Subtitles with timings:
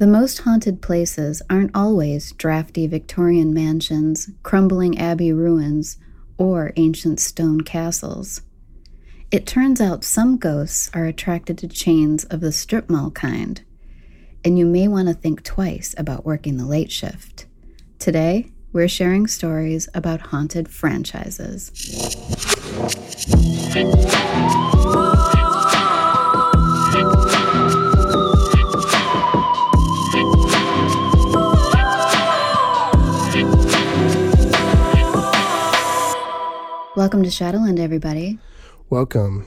[0.00, 5.98] The most haunted places aren't always drafty Victorian mansions, crumbling abbey ruins,
[6.38, 8.40] or ancient stone castles.
[9.30, 13.62] It turns out some ghosts are attracted to chains of the strip mall kind,
[14.42, 17.44] and you may want to think twice about working the late shift.
[17.98, 21.70] Today, we're sharing stories about haunted franchises.
[37.00, 38.38] Welcome to Shadowland, everybody.
[38.90, 39.46] Welcome.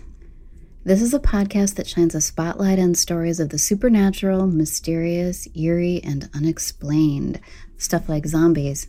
[0.86, 6.02] This is a podcast that shines a spotlight on stories of the supernatural, mysterious, eerie,
[6.04, 7.40] and unexplained.
[7.78, 8.88] Stuff like zombies,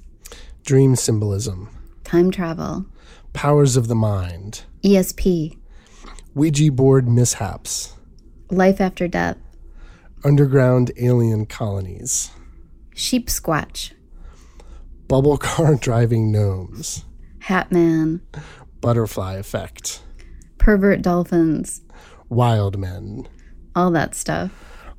[0.65, 1.69] Dream symbolism,
[2.05, 2.87] time travel,
[3.35, 5.59] powers of the mind, ESP,
[6.35, 7.93] Ouija board mishaps,
[8.49, 9.37] life after death,
[10.25, 12.31] underground alien colonies,
[12.95, 13.93] sheep squatch,
[15.07, 17.05] bubble car driving gnomes,
[17.41, 18.23] hat man,
[18.85, 20.03] butterfly effect,
[20.59, 21.81] pervert dolphins,
[22.29, 23.27] wild men,
[23.75, 24.53] all that stuff.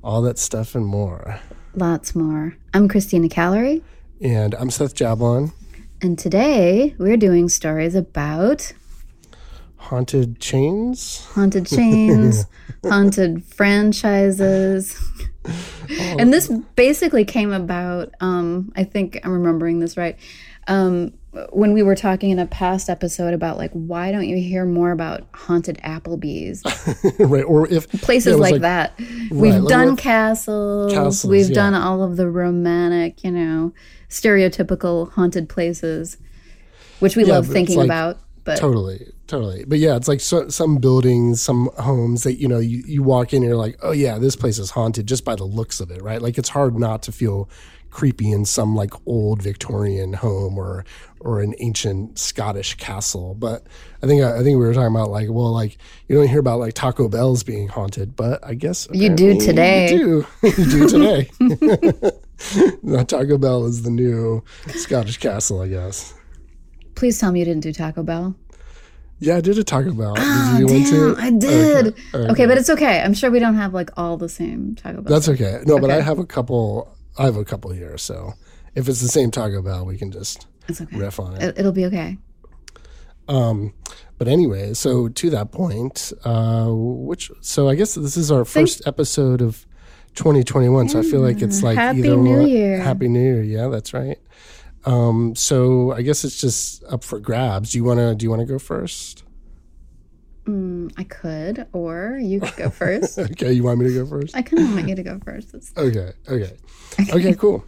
[0.04, 1.40] all that stuff and more.
[1.76, 2.58] Lots more.
[2.74, 3.84] I'm Christina Callery,
[4.20, 5.54] And I'm Seth Jablon,
[6.02, 8.74] and today we're doing stories about
[9.76, 11.24] haunted chains.
[11.36, 12.46] haunted chains,
[12.84, 15.00] haunted franchises.
[15.92, 20.18] and this basically came about, um, I think I'm remembering this right.
[20.68, 21.14] Um,
[21.52, 24.92] when we were talking in a past episode about like why don't you hear more
[24.92, 26.64] about haunted Applebee's
[27.20, 27.44] right.
[27.44, 28.94] Or if places yeah, was like, that
[29.32, 31.56] we've like done castles, Castles, we've yeah.
[31.56, 33.74] done all of the romantic you know
[34.10, 36.18] stereotypical haunted places
[37.00, 39.66] which we Yeah, love thinking like- about but Totally, totally.
[39.66, 43.34] But yeah, it's like so, some buildings, some homes that you know you, you walk
[43.34, 45.92] in and you're like, oh yeah, this place is haunted just by the looks of
[45.92, 46.22] it, right?
[46.22, 47.50] Like it's hard not to feel
[47.96, 50.84] creepy in some like old Victorian home or
[51.22, 53.34] or an ancient Scottish castle.
[53.34, 53.66] But
[54.04, 56.60] I think I think we were talking about like, well, like you don't hear about
[56.60, 59.94] like Taco Bell's being haunted, but I guess You do today.
[59.94, 61.30] You do, you do today.
[63.06, 66.14] Taco Bell is the new Scottish castle, I guess.
[66.96, 68.36] Please tell me you didn't do taco bell
[69.20, 70.14] Yeah, I did a Taco Bell.
[70.18, 71.22] Ah, did you want damn, to?
[71.22, 71.96] I did.
[72.14, 73.02] Okay, Okay, but it's okay.
[73.02, 75.14] I'm sure we don't have like all the same Taco Bell.
[75.14, 75.62] That's okay.
[75.66, 76.94] No, but I have a couple.
[77.18, 78.34] I have a couple here, so
[78.76, 80.98] if it's the same Taco Bell, we can just it's okay.
[80.98, 81.44] riff on it.
[81.44, 82.18] It, it'll be okay.
[83.28, 83.74] Um,
[84.18, 88.86] but anyway, so to that point, uh, which so I guess this is our first
[88.86, 89.66] episode of
[90.16, 90.90] 2021.
[90.90, 92.80] So I feel like it's like Happy either New Year.
[92.82, 93.44] Happy New Year.
[93.44, 94.20] Yeah, that's right.
[94.86, 97.72] Um, so I guess it's just up for grabs.
[97.72, 98.16] Do you want to?
[98.16, 99.24] Do you want to go first?
[100.46, 103.18] Mm, I could, or you could go first.
[103.20, 104.36] Okay, you want me to go first?
[104.36, 105.56] I kind of want you to go first.
[105.78, 106.12] Okay.
[106.30, 106.58] Okay.
[107.12, 107.34] Okay.
[107.34, 107.64] Cool.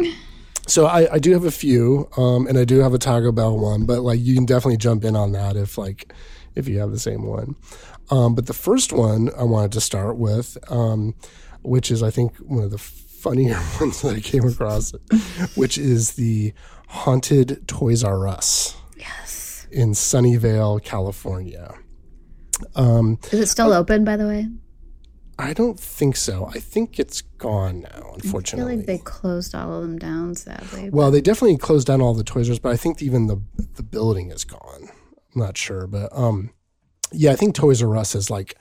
[0.68, 3.58] So I, I do have a few, um, and I do have a Taco Bell
[3.58, 6.14] one, but like you can definitely jump in on that if like
[6.56, 7.56] if you have the same one.
[8.12, 11.16] Um, but the first one I wanted to start with, um,
[11.64, 14.94] which is I think one of the funnier ones that I came across,
[15.56, 16.54] which is the
[16.88, 19.68] haunted Toys R Us Yes.
[19.72, 21.76] in Sunnyvale, California.
[22.76, 24.48] Um, Is it still open, by the way?
[25.40, 26.46] I don't think so.
[26.52, 28.78] I think it's gone now, I feel unfortunately.
[28.78, 30.90] like they closed all of them down, sadly.
[30.90, 33.38] Well, they definitely closed down all the Toys R Us, but I think even the
[33.76, 34.90] the building is gone.
[34.90, 36.50] I'm not sure, but um,
[37.12, 38.56] yeah, I think Toys R Us is like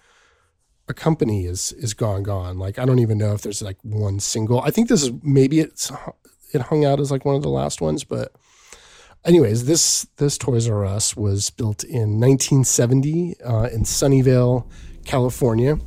[0.87, 2.59] a company is is gone, gone.
[2.59, 4.61] Like I don't even know if there's like one single.
[4.61, 5.91] I think this is maybe it's
[6.53, 8.33] it hung out as like one of the last ones, but
[9.25, 14.71] anyways, this this Toys R Us was built in 1970 uh, in Sunnyvale,
[15.05, 15.79] California,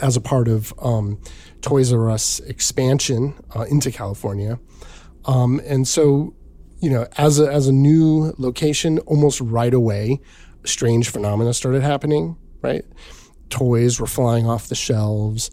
[0.00, 1.20] as a part of um,
[1.62, 4.60] Toys R Us expansion uh, into California.
[5.24, 6.34] Um, and so,
[6.80, 10.20] you know, as a, as a new location, almost right away,
[10.64, 12.84] strange phenomena started happening, right?
[13.50, 15.50] Toys were flying off the shelves.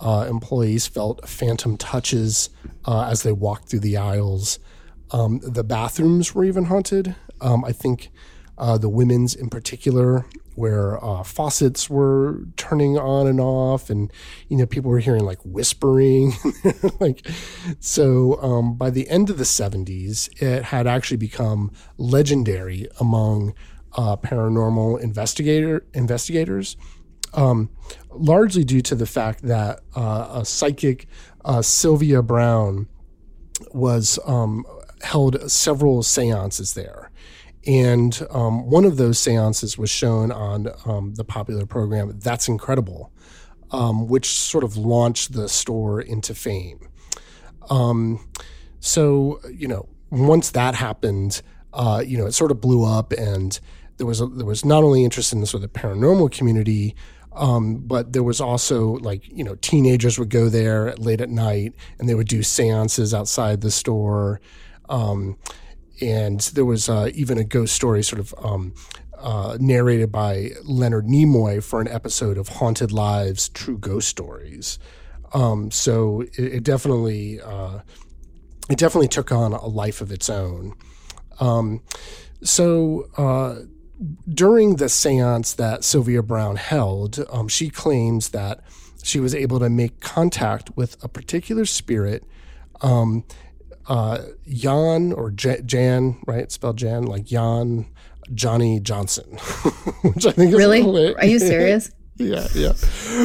[0.00, 2.50] Uh, employees felt phantom touches
[2.84, 4.58] uh, as they walked through the aisles.
[5.10, 7.14] Um, the bathrooms were even haunted.
[7.40, 8.10] Um, I think
[8.58, 14.12] uh, the women's in particular, where uh, faucets were turning on and off, and
[14.48, 16.32] you know people were hearing like whispering,
[17.00, 17.26] like
[17.80, 18.40] so.
[18.40, 23.54] Um, by the end of the '70s, it had actually become legendary among
[23.96, 26.76] uh, paranormal investigator investigators
[27.34, 27.70] um,
[28.10, 31.06] largely due to the fact that uh, a psychic,
[31.44, 32.88] uh, Sylvia Browne,
[33.72, 34.64] was um,
[35.02, 37.10] held several seances there.
[37.66, 43.10] And um, one of those seances was shown on um, the popular program That's Incredible,
[43.70, 46.88] um, which sort of launched the store into fame.
[47.70, 48.28] Um,
[48.80, 51.40] so you know, once that happened,
[51.72, 53.58] uh, you know, it sort of blew up, and
[53.96, 56.94] there was a, there was not only interest in the sort of paranormal community,
[57.34, 61.74] um, but there was also like you know teenagers would go there late at night
[61.98, 64.40] and they would do seances outside the store,
[64.88, 65.36] um,
[66.00, 68.74] and there was uh, even a ghost story sort of um,
[69.18, 74.78] uh, narrated by Leonard Nimoy for an episode of Haunted Lives: True Ghost Stories.
[75.32, 77.80] Um, so it, it definitely uh,
[78.70, 80.74] it definitely took on a life of its own.
[81.40, 81.82] Um,
[82.42, 83.66] so uh,
[84.28, 88.60] during the seance that Sylvia Browne held, um, she claims that
[89.02, 92.24] she was able to make contact with a particular spirit,
[92.80, 93.24] um,
[93.86, 96.50] uh, Jan or J- Jan, right?
[96.50, 97.86] Spelled Jan, like Jan
[98.32, 99.24] Johnny Johnson,
[100.02, 101.14] which I think is really.
[101.14, 101.90] Are you serious?
[102.16, 102.72] yeah, yeah.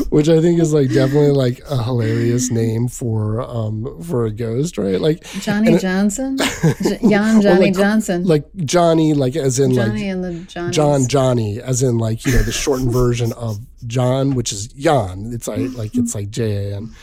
[0.09, 4.77] Which I think is like definitely like a hilarious name for um for a ghost,
[4.77, 4.99] right?
[4.99, 6.37] Like Johnny Johnson,
[7.07, 10.75] Jan Johnny like, Johnson, like Johnny, like as in Johnny like and the Johnnies.
[10.75, 15.31] John Johnny, as in like you know the shortened version of John, which is Jan.
[15.33, 16.95] It's like like it's like J A N.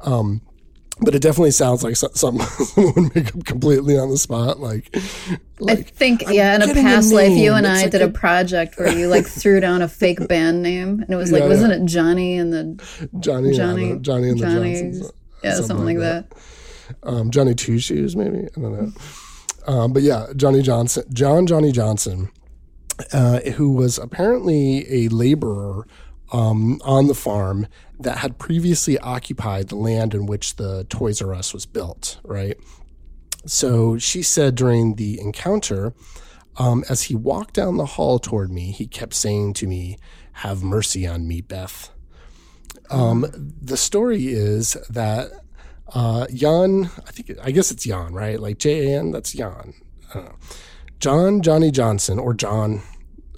[0.00, 0.42] Um,
[1.02, 4.60] but it definitely sounds like something someone would make up completely on the spot.
[4.60, 4.94] Like,
[5.66, 8.02] I think, yeah, in a getting a past life, you and It's I like did
[8.02, 11.32] a a- project where you like threw down a fake band name, and it was
[11.32, 14.80] like, Yeah, wasn't it Johnny and the Johnny, Johnny, yeah, the- Johnny and the Johnny's-
[15.00, 15.12] Johnsons.
[15.44, 16.26] yeah, something, like that.
[17.02, 18.92] um, Johnny Two Shoes, maybe I don't know.
[19.66, 22.30] Um, but yeah, Johnny Johnson, John Johnny Johnson,
[23.12, 25.86] uh, who was apparently a laborer
[26.32, 27.66] um, on the farm
[28.00, 32.18] that had previously occupied the land in which the Toys R Us was built.
[32.24, 32.56] Right.
[33.46, 35.94] So she said during the encounter,
[36.56, 39.98] um, as he walked down the hall toward me, he kept saying to me,
[40.32, 41.90] "Have mercy on me, Beth."
[42.90, 43.26] Um,
[43.62, 45.30] the story is that
[45.94, 48.38] uh, Jan, I think, I guess it's Jan, right?
[48.40, 49.74] Like J A N, that's Jan.
[50.98, 52.82] John Johnny Johnson, or John,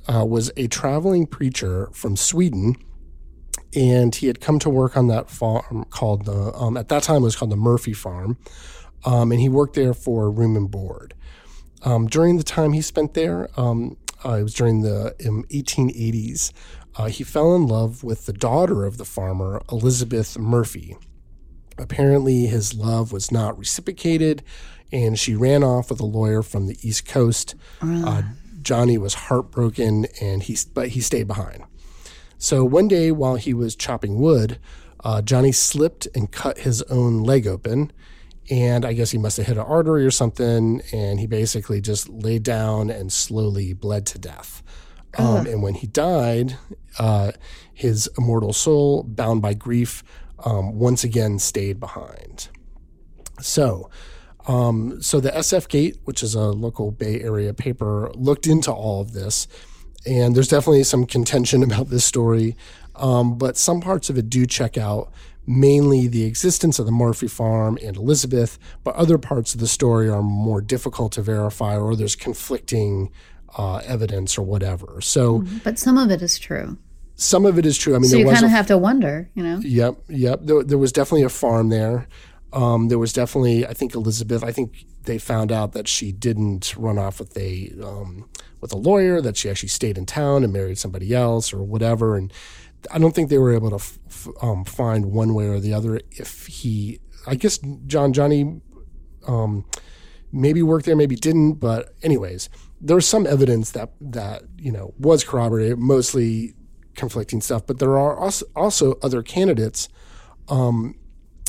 [0.08, 2.76] uh, was a traveling preacher from Sweden,
[3.74, 7.16] and he had come to work on that farm called the, um, at that time
[7.18, 8.36] it was called the Murphy Farm,
[9.04, 11.14] um, and he worked there for room and board.
[11.84, 16.52] Um, during the time he spent there, um, uh, it was during the um, 1880s,
[16.96, 20.96] uh, he fell in love with the daughter of the farmer, Elizabeth Murphy.
[21.78, 24.42] Apparently, his love was not reciprocated,
[24.92, 27.54] and she ran off with a lawyer from the East Coast.
[27.80, 28.22] Uh,
[28.60, 31.64] Johnny was heartbroken, and he but he stayed behind.
[32.42, 34.58] So one day, while he was chopping wood,
[35.04, 37.92] uh, Johnny slipped and cut his own leg open,
[38.50, 42.08] and I guess he must have hit an artery or something, and he basically just
[42.08, 44.60] laid down and slowly bled to death.
[45.16, 46.58] Um, and when he died,
[46.98, 47.30] uh,
[47.72, 50.02] his immortal soul, bound by grief,
[50.44, 52.48] um, once again stayed behind.
[53.40, 53.88] So,
[54.48, 59.00] um, so the SF Gate, which is a local Bay Area paper, looked into all
[59.00, 59.46] of this,
[60.06, 62.56] and there's definitely some contention about this story,
[62.96, 65.12] um, but some parts of it do check out.
[65.44, 70.08] Mainly the existence of the Murphy farm and Elizabeth, but other parts of the story
[70.08, 73.10] are more difficult to verify, or there's conflicting
[73.58, 75.00] uh, evidence or whatever.
[75.00, 76.78] So But some of it is true.
[77.16, 77.96] some of it is true.
[77.96, 79.58] I mean, So you kind of have to wonder, you know?
[79.58, 80.40] Yep, yep.
[80.42, 82.06] There, there was definitely a farm there.
[82.52, 84.44] Um, there was definitely, I think Elizabeth.
[84.44, 88.28] I think they found out that she didn't run off with a um,
[88.62, 89.20] with a lawyer.
[89.20, 92.16] That she actually stayed in town and married somebody else or whatever.
[92.16, 92.32] And
[92.90, 96.00] I don't think they were able to f- um, find one way or the other
[96.10, 97.00] if he.
[97.26, 98.62] I guess John Johnny
[99.28, 99.66] um,
[100.32, 101.54] maybe worked there, maybe didn't.
[101.54, 102.48] But anyways,
[102.80, 106.54] there was some evidence that that you know was corroborated, mostly
[106.94, 107.66] conflicting stuff.
[107.66, 109.88] But there are also, also other candidates
[110.48, 110.96] um,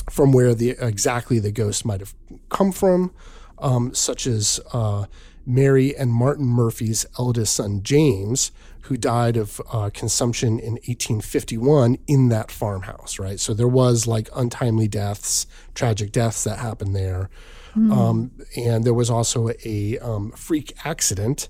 [0.10, 2.14] from where the exactly the ghost might have
[2.50, 3.14] come from,
[3.58, 5.06] um, such as uh,
[5.46, 12.30] Mary and Martin Murphy's eldest son James, who died of uh, consumption in 1851 in
[12.30, 13.20] that farmhouse.
[13.20, 17.30] Right, so there was like untimely deaths, tragic deaths that happened there,
[17.76, 21.50] um, and there was also a um, freak accident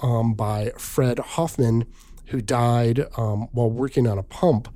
[0.00, 1.84] um, by Fred Hoffman,
[2.26, 4.68] who died um, while working on a pump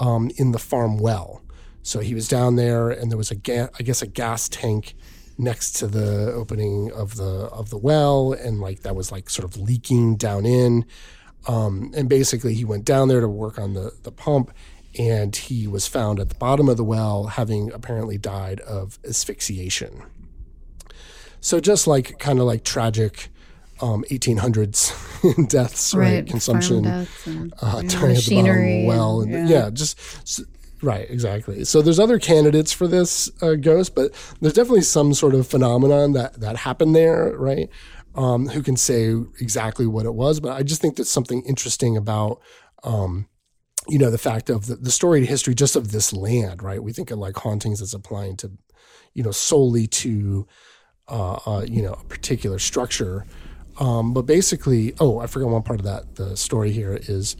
[0.00, 1.42] um, in the farm well.
[1.82, 4.94] So he was down there, and there was a ga- I guess a gas tank
[5.38, 9.44] next to the opening of the of the well, and like that was like sort
[9.44, 10.84] of leaking down in.
[11.46, 14.50] Um, and basically, he went down there to work on the the pump,
[14.98, 20.02] and he was found at the bottom of the well, having apparently died of asphyxiation.
[21.40, 23.28] So just like kind of like tragic
[23.82, 26.14] um, 1800s deaths, right?
[26.20, 28.82] Farm Consumption, deaths and, uh, you know, dying at the bottom of machinery.
[28.82, 29.98] the well, and- and yeah, just
[30.84, 31.64] Right, exactly.
[31.64, 34.12] So there's other candidates for this uh, ghost, but
[34.42, 37.70] there's definitely some sort of phenomenon that that happened there, right?
[38.14, 40.40] Um, who can say exactly what it was?
[40.40, 42.42] But I just think there's something interesting about,
[42.82, 43.28] um,
[43.88, 46.82] you know, the fact of the, the storied history just of this land, right?
[46.82, 48.52] We think of like hauntings as applying to,
[49.14, 50.46] you know, solely to,
[51.08, 53.24] uh, uh, you know, a particular structure.
[53.80, 56.16] Um, but basically, oh, I forgot one part of that.
[56.16, 57.36] The story here is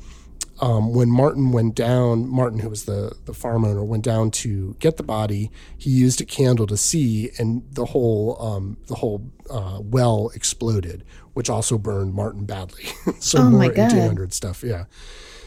[0.60, 4.76] um, when Martin went down, Martin, who was the, the farm owner, went down to
[4.78, 5.50] get the body.
[5.76, 11.04] He used a candle to see, and the whole um, the whole uh, well exploded,
[11.32, 12.84] which also burned Martin badly.
[13.18, 13.78] so Oh, more God.
[13.92, 14.84] 1800 stuff, yeah.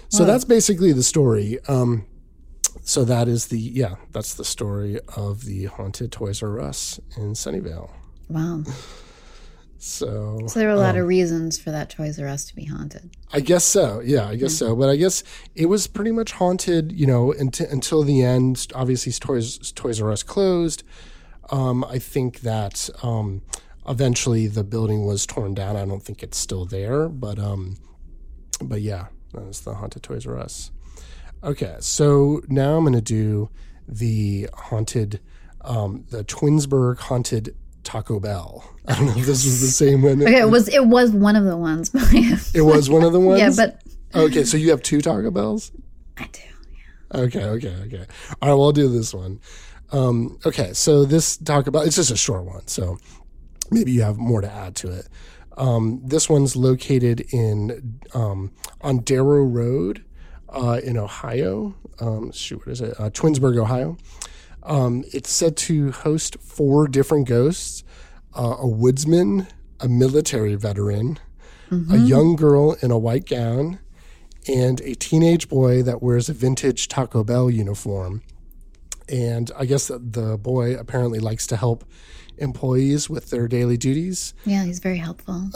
[0.10, 1.60] So that's basically the story.
[1.68, 2.06] Um,
[2.82, 7.34] so that is the yeah, that's the story of the haunted Toys R Us in
[7.34, 7.90] Sunnyvale.
[8.30, 8.64] Wow.
[9.80, 12.66] So So there were a lot of reasons for that Toys R Us to be
[12.66, 13.10] haunted.
[13.32, 14.02] I guess so.
[14.04, 14.76] Yeah, I guess so.
[14.76, 15.24] But I guess
[15.56, 18.68] it was pretty much haunted, you know, until, until the end.
[18.74, 20.84] Obviously, Toys Toys R Us closed.
[21.50, 23.42] Um, I think that um,
[23.88, 25.76] eventually the building was torn down.
[25.76, 27.78] I don't think it's still there, but um,
[28.62, 30.72] but yeah, that's the haunted Toys R Us.
[31.44, 33.50] Okay, so now I'm going to do
[33.88, 35.22] the haunted,
[35.62, 37.56] um, the Twinsburg haunted
[37.88, 38.70] Taco Bell.
[38.86, 40.22] I don't know if this was the same one.
[40.22, 43.02] Okay, it was it was one of the ones, but I have, It was one
[43.04, 43.40] of the ones.
[43.40, 43.82] yeah, but
[44.14, 45.72] Okay, so you have two Taco Bells?
[46.18, 46.42] I do.
[47.14, 47.20] Yeah.
[47.22, 48.06] Okay, okay, okay.
[48.42, 49.40] All right, well, I'll do this one.
[49.94, 52.98] Um, okay, so this Taco Bell, it's just a short one, so
[53.72, 55.08] maybe you have more to add to it.
[55.56, 58.52] Um, this one's located in um,
[58.82, 60.04] on Darrow Road
[60.50, 61.74] uh, in Ohio.
[62.02, 63.00] Um, shoot, what is it?
[63.00, 63.98] Uh, Twinsburg, Ohio.
[64.68, 67.84] Um, it's said to host four different ghosts
[68.36, 69.48] uh, a woodsman,
[69.80, 71.20] a military veteran,
[71.92, 73.80] a young girl in a white gown,
[74.48, 78.22] and a teenage boy that wears a vintage Taco Bell uniform.
[79.10, 81.84] And I guess the boy apparently likes to help
[82.38, 84.34] employees with their daily duties.
[84.46, 85.50] Yeah, he's very helpful.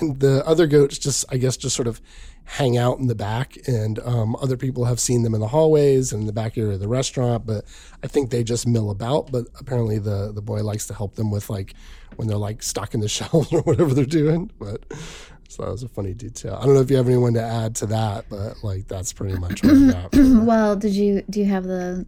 [0.00, 2.00] and the other goats just, I guess, just sort of
[2.44, 3.56] hang out in the back.
[3.66, 6.74] And um, other people have seen them in the hallways and in the back area
[6.74, 7.46] of the restaurant.
[7.46, 7.64] But
[8.02, 9.30] I think they just mill about.
[9.30, 11.74] But apparently the, the boy likes to help them with like
[12.16, 14.50] when they're like stocking the shelves or whatever they're doing.
[14.58, 14.84] But
[15.48, 16.58] so that was a funny detail.
[16.58, 19.38] I don't know if you have anyone to add to that, but like that's pretty
[19.38, 20.10] much what I got.
[20.46, 22.06] well, did you do you have the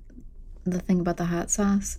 [0.64, 1.98] the thing about the hot sauce?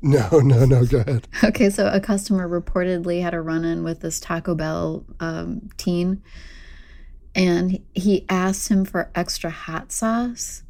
[0.02, 0.86] No, no, no.
[0.86, 1.28] Go ahead.
[1.44, 6.22] Okay, so a customer reportedly had a run in with this Taco Bell um, teen,
[7.34, 10.62] and he- he asked him for extra hot sauce,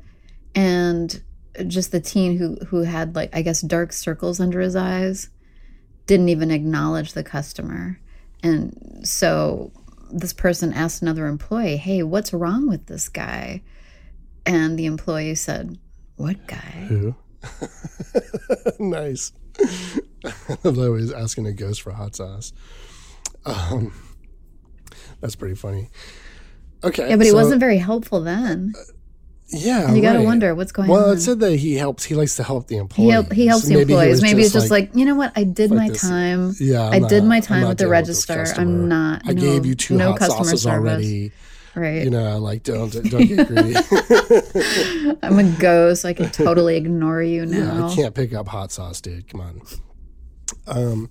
[0.54, 1.22] and
[1.68, 5.28] just the teen who who had like I guess dark circles under his eyes
[6.06, 8.00] didn't even acknowledge the customer,
[8.42, 9.70] and so
[10.12, 13.62] this person asked another employee, "Hey, what's wrong with this guy?"
[14.44, 15.78] And the employee said,
[16.16, 17.14] "What guy?" Who?
[18.78, 19.32] nice.
[20.24, 22.52] I love that he's asking a ghost for hot sauce.
[23.44, 23.92] Um,
[25.20, 25.88] that's pretty funny.
[26.84, 27.08] Okay.
[27.10, 28.72] Yeah, but he so- wasn't very helpful then.
[29.52, 29.92] Yeah.
[29.92, 31.04] You got to wonder what's going Well, on.
[31.06, 32.04] Well, it said that he helps.
[32.04, 33.12] He likes to help the he, employees.
[33.12, 34.10] help, he helps So the maybe he employees.
[34.12, 35.32] was Maybe it's just like, you know what?
[35.34, 36.54] I did like my this- time.
[36.60, 38.34] yeah, I'm I did not- my time with the register.
[38.36, 38.62] customer.
[38.62, 39.22] I'm not.
[39.26, 40.78] I no- gave you two no hot customer sauces service.
[40.92, 41.32] already.
[41.74, 42.02] Right.
[42.02, 43.76] You know, like don't don't get greedy.
[45.22, 46.04] I'm a ghost.
[46.04, 47.88] I can totally ignore you Yeah, now.
[47.88, 49.28] I can't pick up hot sauce, dude.
[49.28, 49.62] Come on.
[50.66, 51.10] Um,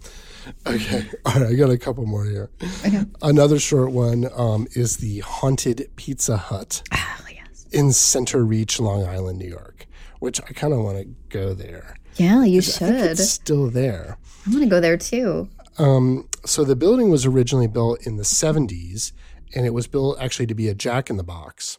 [0.67, 1.51] okay, all right.
[1.51, 2.49] I got a couple more here.
[2.85, 3.03] Okay.
[3.21, 7.65] Another short one um, is the haunted Pizza Hut Oh, yes.
[7.71, 9.85] in Centereach, Long Island, New York.
[10.19, 11.95] Which I kind of want to go there.
[12.17, 12.89] Yeah, you should.
[12.91, 14.17] it's still there.
[14.45, 15.47] I want to go there too.
[15.77, 19.13] Um, so the building was originally built in the 70s,
[19.55, 21.77] and it was built actually to be a Jack in the Box.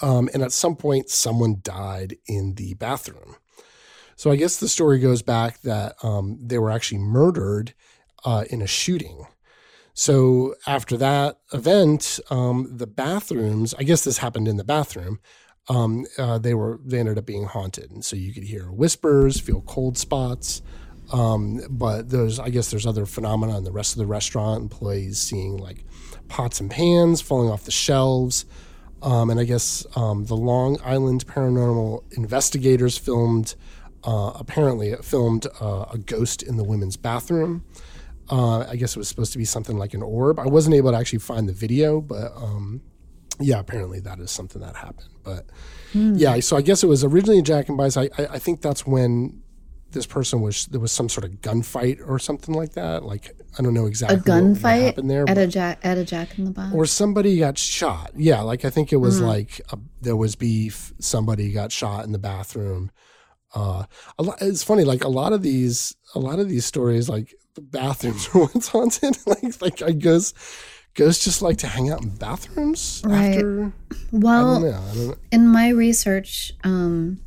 [0.00, 3.36] Um, and at some point, someone died in the bathroom.
[4.16, 7.74] So I guess the story goes back that um, they were actually murdered
[8.24, 9.26] uh, in a shooting.
[9.94, 15.20] So after that event, um, the bathrooms, I guess this happened in the bathroom,
[15.68, 19.38] um, uh, they were they ended up being haunted, and so you could hear whispers,
[19.38, 20.62] feel cold spots.
[21.12, 24.62] Um, but there's, I guess, there's other phenomena in the rest of the restaurant.
[24.62, 25.84] Employees seeing like
[26.28, 28.44] pots and pans falling off the shelves,
[29.02, 33.54] um, and I guess um, the Long Island Paranormal Investigators filmed.
[34.02, 37.64] Uh, apparently, it filmed uh, a ghost in the women's bathroom.
[38.30, 40.38] Uh, I guess it was supposed to be something like an orb.
[40.38, 42.80] I wasn't able to actually find the video, but um,
[43.40, 45.08] yeah, apparently that is something that happened.
[45.24, 45.46] But
[45.92, 47.96] yeah, so I guess it was originally Jack and Bice.
[47.96, 49.42] I, I, I think that's when
[49.90, 53.04] this person was there was some sort of gunfight or something like that.
[53.04, 56.38] Like I don't know exactly A gunfight happened there, at a jack at a Jack
[56.38, 56.72] in the Box.
[56.74, 58.12] or somebody got shot.
[58.16, 60.92] Yeah, like I think it was like a, there was beef.
[61.00, 62.90] Somebody got shot in the bathroom.
[63.54, 63.84] Uh,
[64.18, 64.84] a lot, it's funny.
[64.84, 68.68] Like a lot of these, a lot of these stories, like the bathrooms are what's
[68.68, 69.16] haunted.
[69.26, 70.32] like like I ghosts,
[70.94, 73.34] ghosts just like to hang out in bathrooms Right.
[73.34, 73.66] after.
[73.66, 74.78] I well, don't know.
[74.78, 75.14] I don't know.
[75.32, 77.20] in my research, um,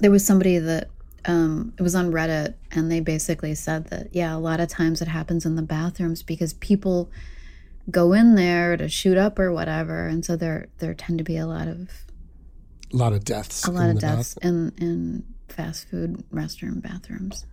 [0.00, 0.90] there was somebody that
[1.24, 5.00] um, it was on Reddit, and they basically said that yeah, a lot of times
[5.02, 7.10] it happens in the bathrooms because people
[7.90, 11.36] go in there to shoot up or whatever, and so there there tend to be
[11.36, 11.88] a lot of
[12.92, 13.64] A lot of deaths.
[13.66, 17.46] a lot in of deaths in in fast food restroom bathrooms.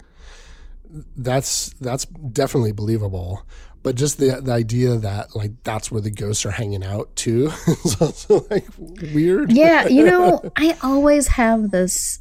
[1.15, 3.43] That's that's definitely believable.
[3.83, 7.51] But just the the idea that like that's where the ghosts are hanging out too
[7.67, 9.51] is also like weird.
[9.51, 12.19] Yeah, you know, I always have this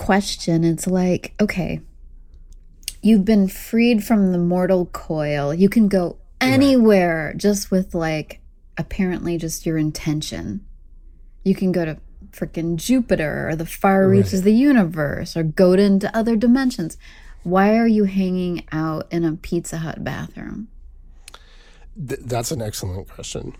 [0.00, 0.64] question.
[0.64, 1.80] It's like, okay,
[3.02, 5.54] you've been freed from the mortal coil.
[5.54, 8.40] You can go anywhere just with like
[8.78, 10.64] apparently just your intention.
[11.44, 11.98] You can go to
[12.32, 16.96] freaking Jupiter or the far reaches of the universe or go into other dimensions.
[17.42, 20.68] Why are you hanging out in a Pizza Hut bathroom?
[21.96, 23.56] Th- that's an excellent question.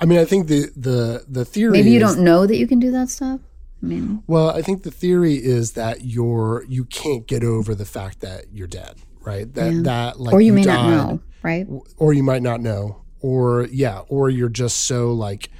[0.00, 1.72] I mean, I think the the the theory.
[1.72, 3.40] Maybe you don't know that you can do that stuff.
[3.82, 7.84] I mean, Well, I think the theory is that you're you can't get over the
[7.84, 9.52] fact that you're dead, right?
[9.54, 11.66] That that like or you, may died, not know, right?
[11.96, 15.50] or you might not know, or yeah, or you're just so like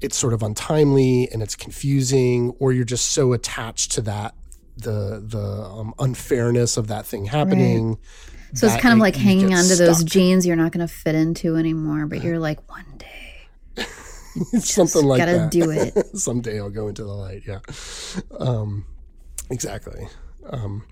[0.00, 4.34] it's sort of untimely and it's confusing, or you're just so attached to that
[4.76, 7.98] the the um, unfairness of that thing happening.
[8.54, 10.08] So it's kind of like you hanging onto those stuck.
[10.08, 13.29] jeans you're not going to fit into anymore, but you're like, one day,
[14.60, 15.50] something like gotta that.
[15.50, 15.94] do it.
[16.16, 17.42] Someday I'll go into the light.
[17.46, 17.60] Yeah.
[18.38, 18.86] Um,
[19.50, 20.06] exactly.
[20.48, 20.84] Um,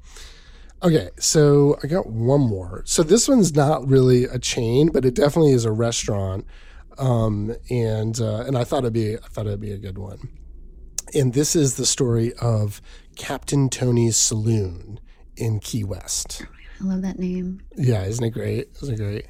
[0.82, 2.82] okay, so I got one more.
[2.84, 6.46] So this one's not really a chain, but it definitely is a restaurant.
[6.98, 10.28] Um, and uh, and I thought it'd be I thought it'd be a good one.
[11.14, 12.82] And this is the story of
[13.16, 15.00] Captain Tony's Saloon
[15.36, 16.44] in Key West.
[16.80, 17.60] I love that name.
[17.76, 18.68] Yeah, isn't it great?
[18.82, 19.26] Isn't it great?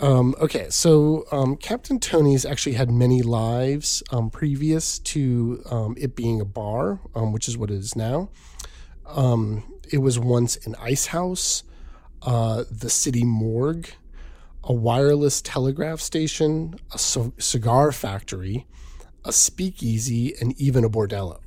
[0.00, 6.16] Um, okay, so um, Captain Tony's actually had many lives um, previous to um, it
[6.16, 8.30] being a bar, um, which is what it is now.
[9.06, 11.64] Um, it was once an ice house,
[12.22, 13.90] uh, the city morgue,
[14.64, 18.66] a wireless telegraph station, a c- cigar factory,
[19.26, 21.40] a speakeasy, and even a bordello.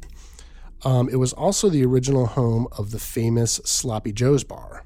[0.86, 4.84] It was also the original home of the famous Sloppy Joe's bar.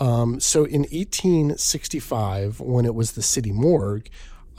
[0.00, 4.08] Um, so in 1865, when it was the city morgue,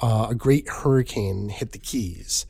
[0.02, 2.46] uh, a great hurricane hit the Keys.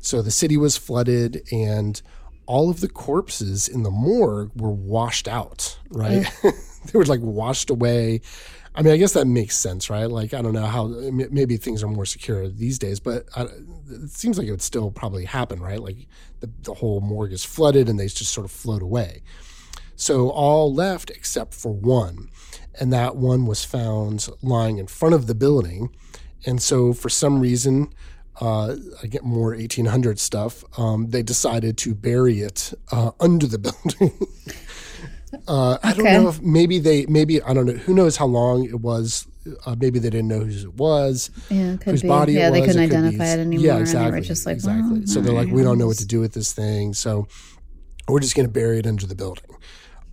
[0.00, 2.00] So the city was flooded, and
[2.46, 5.78] all of the corpses in the morgue were washed out.
[5.90, 8.22] Right, they were like washed away.
[8.74, 10.06] I mean, I guess that makes sense, right?
[10.06, 14.10] Like, I don't know how maybe things are more secure these days, but I, it
[14.10, 15.80] seems like it would still probably happen, right?
[15.82, 16.06] Like
[16.38, 19.22] the, the whole morgue is flooded and they just sort of float away.
[20.00, 22.30] So all left except for one.
[22.80, 25.90] And that one was found lying in front of the building.
[26.46, 27.92] And so for some reason,
[28.40, 33.58] uh, I get more 1800 stuff, um, they decided to bury it uh, under the
[33.66, 34.16] building.
[35.46, 38.64] uh, I don't know if maybe they, maybe, I don't know, who knows how long
[38.64, 39.26] it was.
[39.66, 42.08] Uh, maybe they didn't know whose it was Yeah, it whose be.
[42.08, 43.64] body yeah, it they couldn't It identify it anymore.
[43.66, 44.20] Yeah, And exactly.
[44.22, 44.98] just like, exactly.
[45.00, 47.26] well, so they're like, we don't know what to do with this thing, so
[48.08, 49.44] we're just going to bury it under the building.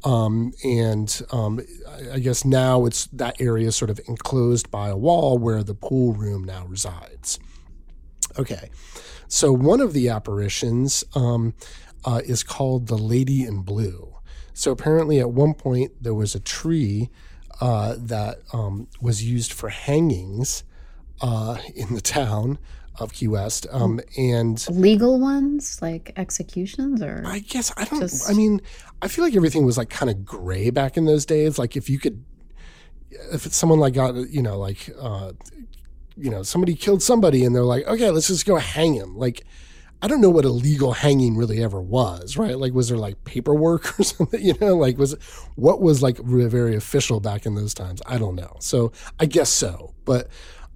[0.04, 1.60] Um, and um,
[2.14, 6.14] I- guess now it's that area sort of enclosed by a wall where the pool
[6.14, 7.40] room now resides.
[8.38, 8.70] Okay,
[9.28, 11.56] so one of the apparitions um,
[12.06, 14.16] uh, is called the Lady in Blue.
[14.54, 17.10] So apparently, at one point, there was a tree
[17.60, 20.64] uh, that um, was used for hangings
[21.22, 22.60] uh, in the town
[23.00, 28.00] of Key West, um, and Legal ones, like executions, or I guess I don't.
[28.00, 28.62] Just- I mean,
[29.02, 31.60] I feel like everything was like kind of gray back in those days.
[31.60, 32.24] Like if you could,
[33.32, 35.34] if it's someone like got you know like uh,
[36.16, 39.16] you know somebody killed somebody and they're like, okay, let's just go hang him.
[39.16, 39.46] Like
[40.02, 42.58] I don't know what a legal hanging really ever was, right?
[42.58, 44.42] Like was there like paperwork or something?
[44.42, 45.14] You know, like was
[45.56, 48.02] what was like very official back in those times?
[48.06, 48.56] I don't know.
[48.60, 50.30] So I guess so, but.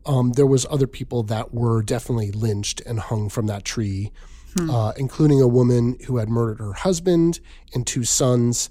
[0.05, 4.11] Um, there was other people that were definitely lynched and hung from that tree
[4.59, 7.39] uh, including a woman who had murdered her husband
[7.73, 8.69] and two sons.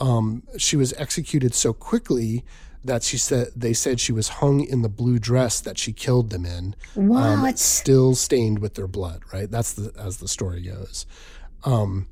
[0.00, 2.44] Um, she was executed so quickly
[2.84, 6.30] that she said they said she was hung in the blue dress that she killed
[6.30, 7.58] them in, um, what?
[7.58, 9.22] still stained with their blood.
[9.32, 11.06] Right, that's the as the story goes.
[11.64, 12.08] Um,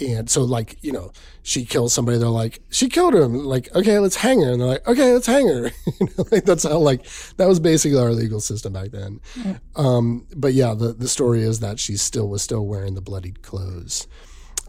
[0.00, 3.44] and so like you know she kills somebody they're like she killed him.
[3.44, 4.52] Like okay let's hang her.
[4.52, 5.70] And they're like okay let's hang her.
[6.00, 7.04] You know, like that's how like
[7.38, 9.20] that was basically our legal system back then.
[9.36, 9.58] Yeah.
[9.76, 13.42] um, but yeah the, the story is that she still was still wearing the bloodied
[13.42, 14.06] clothes.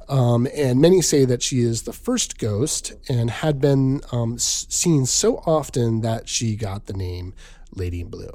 [0.07, 5.05] Um, and many say that she is the first ghost and had been um, seen
[5.05, 7.35] so often that she got the name
[7.75, 8.31] lady in blue.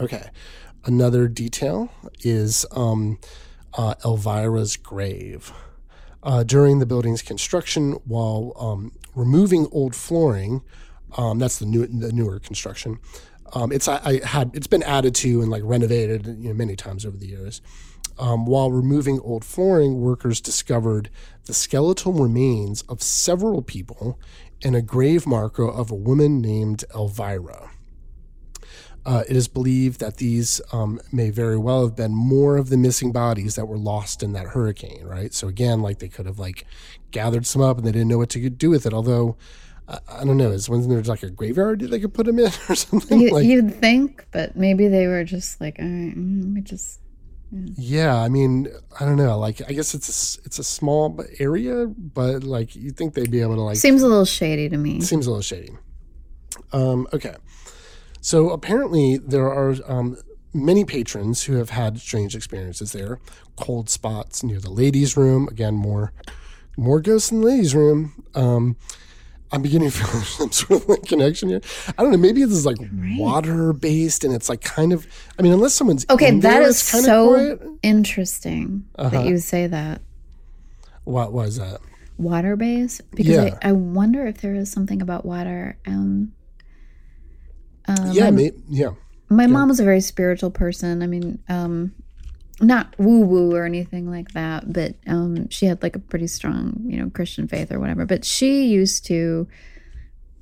[0.00, 0.30] Okay
[0.86, 3.18] another detail is um,
[3.76, 5.52] uh, Elvira's grave.
[6.22, 10.62] Uh, during the building's construction, while um, removing old flooring,
[11.16, 12.98] um, that's the new the newer construction.
[13.52, 16.74] Um, it's I, I, had it's been added to and like renovated you know, many
[16.74, 17.62] times over the years.
[18.18, 21.10] Um, while removing old flooring, workers discovered
[21.44, 24.18] the skeletal remains of several people
[24.64, 27.70] and a grave marker of a woman named Elvira.
[29.06, 32.76] Uh, it is believed that these um, may very well have been more of the
[32.76, 35.32] missing bodies that were lost in that hurricane, right?
[35.32, 36.66] So again, like they could have like
[37.12, 38.92] gathered some up and they didn't know what to do with it.
[38.92, 39.36] Although
[39.88, 42.46] I, I don't know, is when there's like a graveyard they could put them in
[42.68, 43.20] or something?
[43.20, 47.00] You, like, you'd think, but maybe they were just like, all right, mm, we just.
[47.52, 47.68] Yeah.
[47.76, 48.66] yeah, I mean,
[48.98, 49.38] I don't know.
[49.38, 53.40] Like, I guess it's a, it's a small area, but like you think they'd be
[53.40, 53.76] able to like.
[53.76, 55.00] Seems a little shady to me.
[55.00, 55.70] Seems a little shady.
[56.72, 57.36] Um, okay.
[58.26, 60.16] So apparently, there are um,
[60.52, 63.20] many patrons who have had strange experiences there.
[63.54, 65.46] Cold spots near the ladies' room.
[65.46, 66.12] Again, more
[66.76, 68.24] more ghosts in the ladies' room.
[68.34, 68.76] Um,
[69.52, 71.60] I'm beginning to feel some sort of like connection here.
[71.96, 72.18] I don't know.
[72.18, 73.16] Maybe this is like right.
[73.16, 75.06] water based, and it's like kind of.
[75.38, 79.10] I mean, unless someone's okay, that is so interesting uh-huh.
[79.10, 80.02] that you say that.
[81.04, 81.78] What was that?
[82.18, 83.58] Water based because yeah.
[83.62, 85.78] I, I, wonder if there is something about water.
[85.86, 86.32] Um,
[87.88, 88.90] uh, yeah, my, yeah.
[89.28, 89.48] My yeah.
[89.48, 91.02] mom was a very spiritual person.
[91.02, 91.92] I mean, um,
[92.60, 96.80] not woo woo or anything like that, but um, she had like a pretty strong,
[96.86, 98.06] you know, Christian faith or whatever.
[98.06, 99.46] But she used to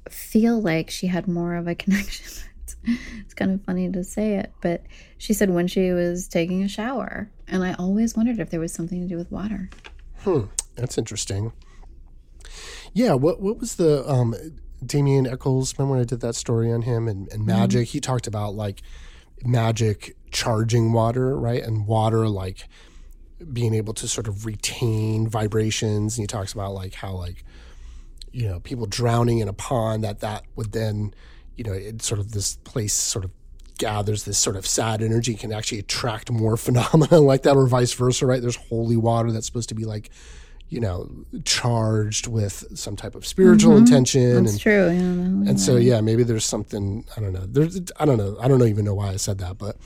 [0.09, 2.27] feel like she had more of a connection.
[2.63, 2.77] it's,
[3.19, 4.83] it's kind of funny to say it, but
[5.19, 8.73] she said when she was taking a shower, and I always wondered if there was
[8.73, 9.71] something to do with water.
[10.21, 10.45] Hmm,
[10.77, 11.53] that's interesting.
[12.93, 14.35] Yeah, what what was the um
[14.85, 17.47] Damien Echols, remember when I did that story on him and, and mm-hmm.
[17.47, 17.89] magic?
[17.89, 17.93] Mm-hmm.
[17.93, 18.83] He talked about like
[19.43, 21.63] magic charging water, right?
[21.63, 22.69] And water like
[23.53, 26.17] being able to sort of retain vibrations.
[26.17, 27.45] And he talks about like how like,
[28.33, 31.15] you know, people drowning in a pond that that would then,
[31.57, 33.31] you know, it sort of this place sort of
[33.79, 37.93] gathers this sort of sad energy can actually attract more phenomena like that or vice
[37.93, 38.41] versa, right?
[38.41, 40.11] There's holy water that's supposed to be like
[40.69, 41.09] you know,
[41.45, 43.85] charged with some type of spiritual mm-hmm.
[43.85, 44.45] intention.
[44.45, 44.87] That's and, true.
[44.91, 47.47] Yeah, and so, yeah, maybe there's something, I don't know.
[47.47, 48.37] There's, I don't know.
[48.41, 49.77] I don't even know why I said that, but,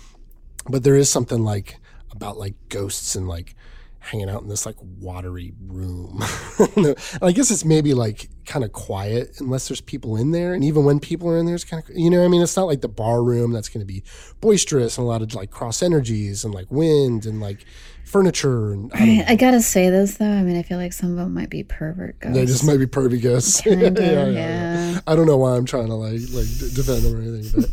[0.69, 1.79] but there is something like
[2.11, 3.55] about like ghosts and like
[3.99, 6.19] hanging out in this like watery room.
[7.23, 10.55] I guess it's maybe like kind of quiet unless there's people in there.
[10.55, 12.57] And even when people are in there, it's kind of, you know, I mean, it's
[12.57, 14.03] not like the bar room that's going to be
[14.41, 17.67] boisterous and a lot of like cross energies and like wind and like
[18.09, 18.73] furniture.
[18.73, 20.31] And I, I, gotta say this though.
[20.31, 22.37] I mean, I feel like some of them might be pervert ghosts.
[22.37, 23.63] They just might be pervy ghosts.
[23.79, 27.15] Of, yeah, yeah, yeah, I don't know why I'm trying to like like defend them
[27.15, 27.65] or anything.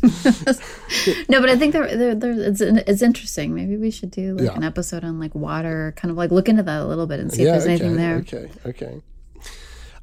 [0.46, 1.30] But.
[1.30, 3.56] no, but I think they're, they're, they're, it's it's interesting.
[3.56, 6.64] Maybe we should do like an episode on like water, kind of like look into
[6.64, 8.18] that a little bit and see if there's okay, anything there.
[8.18, 8.50] Okay.
[8.66, 9.02] Okay.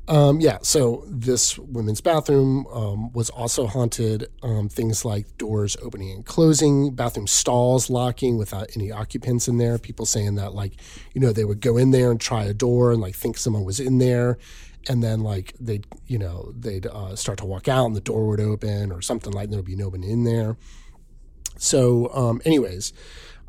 [0.09, 4.29] Um, yeah, so this women's bathroom um, was also haunted.
[4.43, 9.79] Um, things like doors opening and closing, bathroom stalls locking without any occupants in there.
[9.79, 10.75] People saying that, like,
[11.15, 13.65] you know, they would go in there and try a door and like think someone
[13.65, 14.39] was in there,
[14.89, 18.27] and then like they'd, you know, they'd uh, start to walk out and the door
[18.27, 20.57] would open or something like there would be nobody in there.
[21.59, 22.93] So, um, anyways,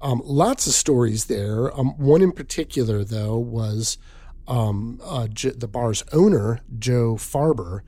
[0.04, 1.76] um, lots of stories there.
[1.78, 3.98] Um, one in particular, though, was
[4.48, 7.82] um, uh, J- the bar's owner, Joe Farber,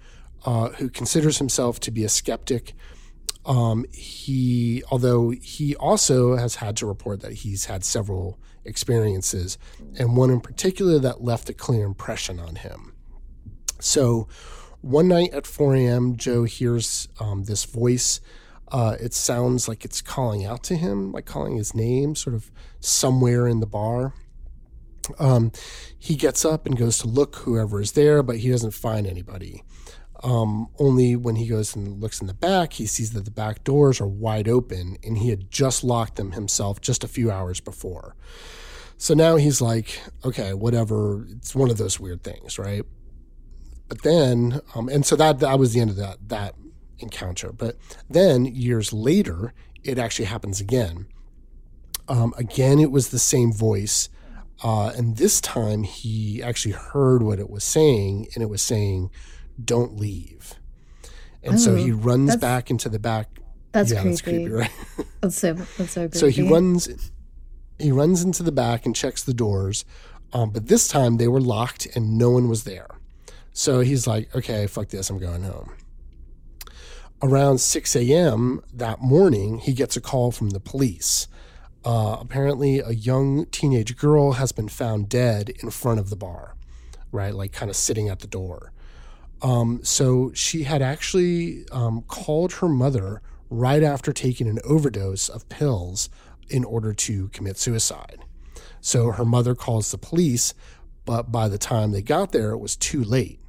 [0.46, 2.74] uh, who considers himself to be a skeptic.
[3.46, 9.58] Um, he, although he also has had to report that he's had several experiences,
[10.00, 12.94] and one in particular that left a clear impression on him.
[13.80, 14.28] So,
[14.82, 18.20] one night at 4 a.m., Joe hears um, this voice.
[18.72, 22.52] Uh, it sounds like it's calling out to him, like calling his name, sort of
[22.80, 24.14] somewhere in the bar.
[25.20, 25.52] Um,
[25.98, 29.64] he gets up and goes to look whoever is there, but he doesn't find anybody.
[30.24, 33.64] Um, only when he goes and looks in the back, he sees that the back
[33.64, 37.60] doors are wide open and he had just locked them himself just a few hours
[37.60, 38.16] before.
[38.98, 41.28] So now he's like, okay, whatever.
[41.30, 42.84] It's one of those weird things, right?
[43.88, 46.56] But then, um, and so that that was the end of that that
[47.00, 47.52] encounter.
[47.52, 47.78] But
[48.10, 51.08] then years later, it actually happens again.
[52.08, 54.10] Um, again, it was the same voice
[54.64, 59.12] Uh, and this time he actually heard what it was saying, and it was saying,
[59.64, 60.54] "Don't leave."
[61.44, 63.30] And so he Oh, runs back into the back.
[63.72, 64.10] That's yeah, creepy.
[64.10, 64.72] that's creepy, right?
[65.22, 66.18] That's so that's so creepy.
[66.18, 67.12] So he runs
[67.78, 69.84] he runs into the back and checks the doors.
[70.34, 72.88] Um, but this time they were locked and no one was there.
[73.52, 75.72] So he's like, okay, fuck this, I'm going home.
[77.22, 78.62] Around 6 a.m.
[78.74, 81.28] that morning, he gets a call from the police.
[81.86, 86.56] Uh, apparently, a young teenage girl has been found dead in front of the bar,
[87.12, 87.36] right?
[87.36, 88.72] Like kind of sitting at the door.
[89.42, 95.48] Um, so she had actually um, called her mother right after taking an overdose of
[95.50, 96.10] pills
[96.50, 98.26] in order to commit suicide.
[98.82, 100.54] So her mother calls the police,
[101.06, 103.40] but by the time they got there, it was too late.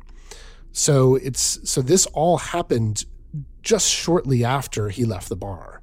[0.72, 3.07] So it's so this all happened
[3.62, 5.76] just shortly after he left the bar,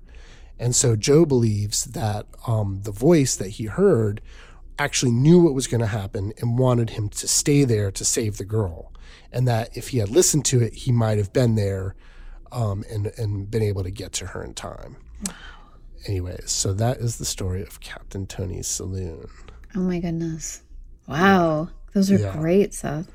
[0.63, 4.21] and so Joe believes that um, the voice that he heard
[4.79, 8.37] actually knew what was going to happen and wanted him to stay there to save
[8.37, 8.91] the girl,
[9.31, 11.95] and that if he had listened to it, he might have been there
[12.51, 14.95] um, and and been able to get to her in time.
[16.07, 19.27] Anyways, so that is the story of Captain Tony's Saloon.
[19.75, 20.61] oh my goodness.
[21.07, 21.69] Wow.
[21.93, 22.33] Those are Yeah.
[22.37, 23.07] great, Seth.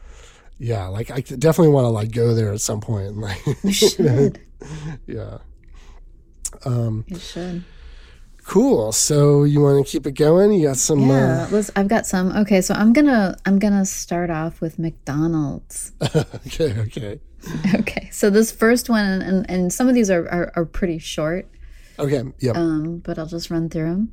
[0.59, 3.09] Yeah, like I definitely want to like go there at some point.
[3.09, 4.41] and, Like, You should.
[5.07, 5.39] yeah,
[6.65, 7.65] Um, you should.
[8.45, 8.93] cool.
[8.93, 10.53] So you want to keep it going?
[10.53, 11.01] You got some?
[11.09, 12.33] Yeah, let's, I've got some.
[12.37, 15.93] Okay, so I'm gonna I'm gonna start off with McDonald's.
[16.01, 17.21] Uh, okay, okay,
[17.75, 21.49] Okay, so this first one, and, and, some of these are, are, are pretty short,
[21.99, 22.25] okay.
[22.41, 22.57] Yep.
[22.57, 24.13] um, but I'll just run through them.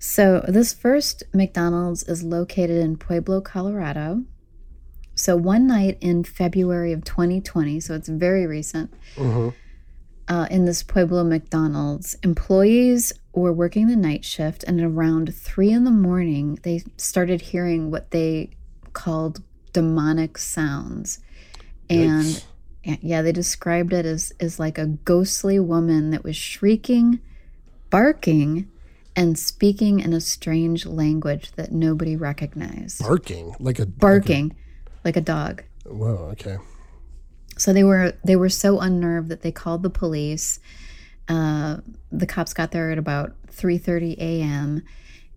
[0.00, 4.24] So this first McDonald's is located in Pueblo, Colorado.
[5.14, 9.54] So one night in February of 2020, so it's very recent, Mhm.
[10.28, 15.84] Uh, in this Pueblo McDonald's, employees were working the night shift, and around three in
[15.84, 18.50] the morning, they started hearing what they
[18.92, 21.20] called demonic sounds.
[21.88, 22.44] And Yikes.
[22.84, 27.20] yeah, yeah, they described it as, as like a ghostly woman that was shrieking,
[27.90, 28.68] barking,
[29.16, 33.00] and speaking in a strange language that nobody recognized.
[33.00, 34.54] barking like a Barking
[35.04, 35.62] like a dog.
[35.84, 36.28] like a- whoa.
[36.32, 36.56] Okay.
[37.58, 40.60] So they were they were so unnerved that they called the police.
[41.28, 41.78] Uh,
[42.10, 44.82] the cops got there at about 3:30 a.m.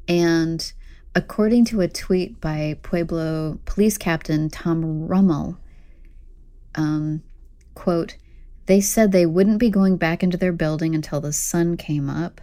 [0.08, 0.72] and
[1.16, 5.58] according to a tweet by Pueblo Police Captain Tom Rummel,
[6.76, 7.22] um,
[7.76, 8.16] quote,
[8.68, 12.40] they said they wouldn't be going back into their building until the sun came up.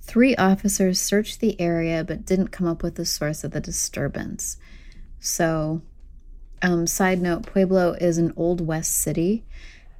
[0.00, 4.56] Three officers searched the area but didn't come up with the source of the disturbance.
[5.18, 5.82] So,
[6.66, 9.44] um, side note Pueblo is an old West city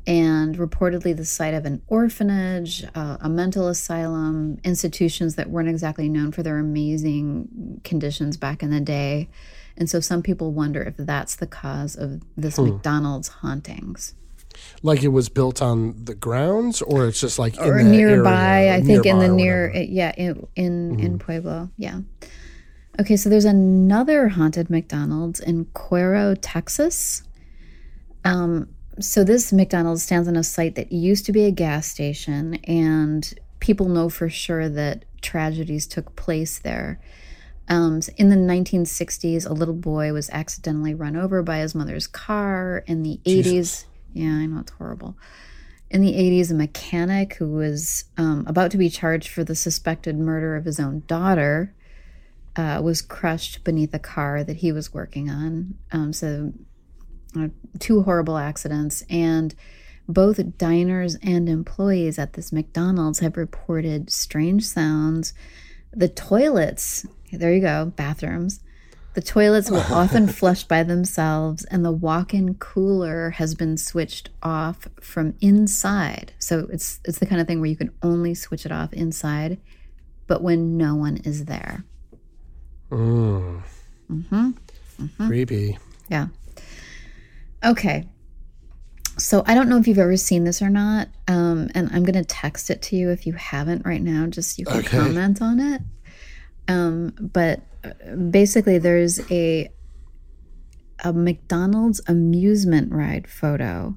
[0.06, 6.08] and reportedly the site of an orphanage, uh, a mental asylum, institutions that weren't exactly
[6.08, 9.28] known for their amazing conditions back in the day.
[9.76, 14.14] And so some people wonder if that's the cause of this McDonald's hauntings.
[14.82, 18.64] Like it was built on the grounds, or it's just like in or nearby.
[18.64, 22.00] area, I think in the near, yeah, in in, in Pueblo, yeah.
[22.98, 27.22] Okay, so there's another haunted McDonald's in Cuero, Texas.
[28.24, 32.54] Um, so this McDonald's stands on a site that used to be a gas station,
[32.64, 36.98] and people know for sure that tragedies took place there.
[37.68, 42.82] Um, in the 1960s, a little boy was accidentally run over by his mother's car.
[42.86, 45.18] In the 80s, yeah, I know it's horrible.
[45.90, 50.16] In the 80s, a mechanic who was um, about to be charged for the suspected
[50.16, 51.74] murder of his own daughter
[52.56, 55.74] uh, was crushed beneath a car that he was working on.
[55.92, 56.52] Um, so,
[57.38, 59.04] uh, two horrible accidents.
[59.10, 59.54] And
[60.08, 65.34] both diners and employees at this McDonald's have reported strange sounds.
[65.92, 68.60] The toilets, there you go, bathrooms.
[69.14, 74.30] The toilets will often flush by themselves, and the walk in cooler has been switched
[74.42, 76.32] off from inside.
[76.38, 79.58] So it's, it's the kind of thing where you can only switch it off inside,
[80.26, 81.84] but when no one is there.
[82.90, 83.62] Mm.
[84.08, 84.50] hmm
[85.00, 85.26] mm-hmm.
[85.26, 85.78] Creepy.
[86.08, 86.28] Yeah.
[87.64, 88.08] Okay.
[89.18, 92.24] So I don't know if you've ever seen this or not, um, and I'm gonna
[92.24, 94.98] text it to you if you haven't right now, just you can Okay.
[94.98, 95.82] comment on it.
[96.68, 99.68] Um, but uh, basically, there's a
[101.04, 103.96] a McDonald's amusement ride photo,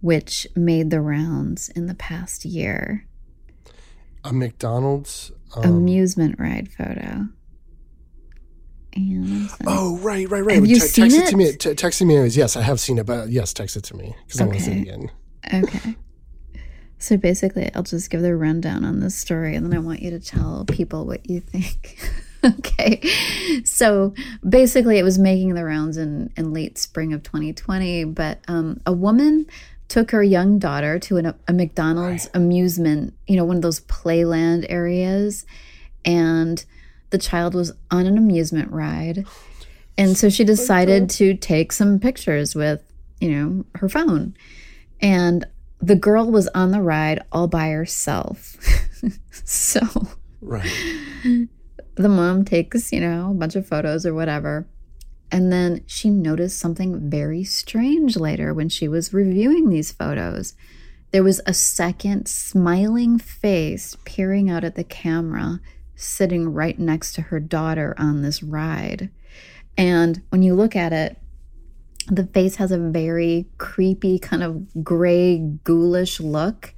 [0.00, 3.06] which made the rounds in the past year.
[4.24, 5.32] A McDonald's.
[5.56, 7.28] Um, amusement ride photo.
[8.94, 10.56] And Oh right, right, right.
[10.56, 11.44] Have you Te- seen text it to me.
[11.44, 11.60] it?
[11.60, 12.14] Te- text it to me.
[12.14, 12.36] anyways.
[12.36, 14.64] Yes, I have seen it, but yes, text it to me because I want to
[14.64, 15.10] see it again.
[15.52, 15.96] Okay.
[16.98, 20.10] So basically, I'll just give the rundown on this story, and then I want you
[20.10, 21.96] to tell people what you think.
[22.44, 23.00] okay.
[23.64, 24.14] So
[24.46, 28.04] basically, it was making the rounds in, in late spring of 2020.
[28.04, 29.46] But um, a woman
[29.86, 32.36] took her young daughter to an, a McDonald's right.
[32.36, 35.46] amusement, you know, one of those playland areas.
[36.04, 36.64] And
[37.10, 39.26] the child was on an amusement ride.
[40.00, 42.84] And so she decided to take some pictures with,
[43.20, 44.36] you know, her phone.
[45.00, 45.44] And
[45.80, 48.56] the girl was on the ride all by herself.
[49.44, 49.80] so
[50.40, 50.70] right.
[51.96, 54.68] the mom takes, you know, a bunch of photos or whatever.
[55.30, 60.54] And then she noticed something very strange later when she was reviewing these photos.
[61.10, 65.60] There was a second smiling face peering out at the camera,
[65.98, 69.10] sitting right next to her daughter on this ride.
[69.76, 71.18] And when you look at it,
[72.06, 76.72] the face has a very creepy, kind of gray, ghoulish look.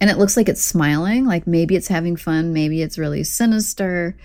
[0.00, 4.16] And it looks like it's smiling, like maybe it's having fun, maybe it's really sinister.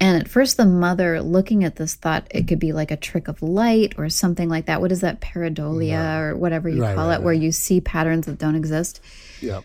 [0.00, 3.28] And at first, the mother looking at this thought it could be like a trick
[3.28, 4.80] of light or something like that.
[4.80, 7.24] What is that, pareidolia or whatever you right, call right, it, right.
[7.24, 9.00] where you see patterns that don't exist?
[9.40, 9.64] Yep.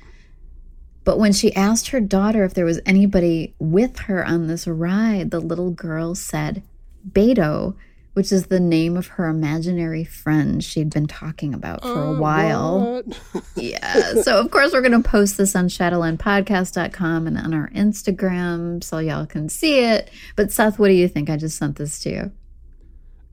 [1.08, 5.32] But when she asked her daughter if there was anybody with her on this ride,
[5.32, 6.64] the little girl said,
[7.10, 7.78] Beto,
[8.12, 12.20] which is the name of her imaginary friend she'd been talking about for uh, a
[12.20, 13.04] while.
[13.56, 14.16] yeah.
[14.22, 18.98] So, of course, we're going to post this on shadowlandpodcast.com and on our Instagram so
[18.98, 20.12] y'all can see it.
[20.36, 21.30] But, Seth, what do you think?
[21.30, 22.32] I just sent this to you.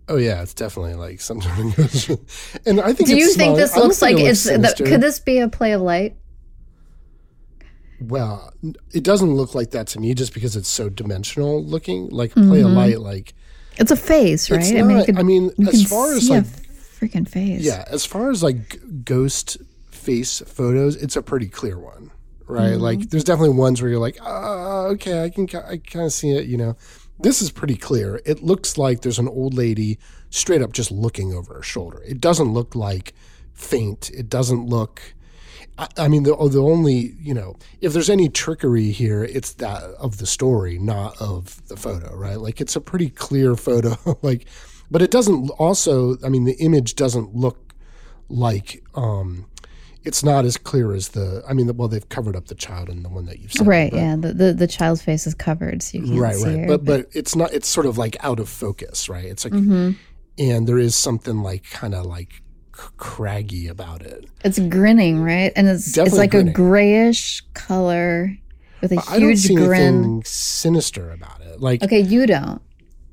[0.06, 1.50] Oh yeah, it's definitely like something.
[2.66, 3.08] and I think.
[3.08, 4.44] Do you think this looks like it it's?
[4.44, 6.16] The, could this be a play of light?
[8.08, 8.52] Well,
[8.92, 12.08] it doesn't look like that to me, just because it's so dimensional looking.
[12.08, 12.66] Like play mm-hmm.
[12.66, 13.34] of light, like
[13.78, 14.60] it's a face, right?
[14.72, 17.62] Not, I mean, could, I mean as far as like freaking face.
[17.62, 19.58] Yeah, as far as like ghost
[19.90, 22.10] face photos, it's a pretty clear one,
[22.46, 22.72] right?
[22.72, 22.80] Mm-hmm.
[22.80, 26.30] Like there's definitely ones where you're like, oh, okay, I can I kind of see
[26.30, 26.76] it, you know.
[27.20, 28.20] This is pretty clear.
[28.26, 29.98] It looks like there's an old lady
[30.30, 32.02] straight up just looking over her shoulder.
[32.02, 33.14] It doesn't look like
[33.52, 34.10] faint.
[34.10, 35.14] It doesn't look
[35.76, 40.18] I, mean, the the only you know, if there's any trickery here, it's that of
[40.18, 42.38] the story, not of the photo, right?
[42.38, 44.46] Like it's a pretty clear photo, like,
[44.90, 46.16] but it doesn't also.
[46.24, 47.74] I mean, the image doesn't look
[48.28, 48.82] like.
[48.94, 49.46] um
[50.04, 51.42] it's not as clear as the.
[51.48, 53.66] I mean, the, well, they've covered up the child in the one that you've seen.
[53.66, 53.90] Right.
[53.90, 54.16] But, yeah.
[54.16, 56.58] The, the, the child's face is covered, so you can't right, see right.
[56.58, 57.52] Her, but, but it's not.
[57.54, 59.24] It's sort of like out of focus, right?
[59.24, 59.92] It's like, mm-hmm.
[60.38, 62.42] and there is something like kind of like
[62.96, 64.26] craggy about it.
[64.44, 65.52] It's grinning, right?
[65.54, 66.48] And it's Definitely it's like grinning.
[66.48, 68.36] a grayish color
[68.80, 70.22] with a huge I don't see grin.
[70.24, 71.60] Sinister about it.
[71.60, 72.60] Like okay, you don't.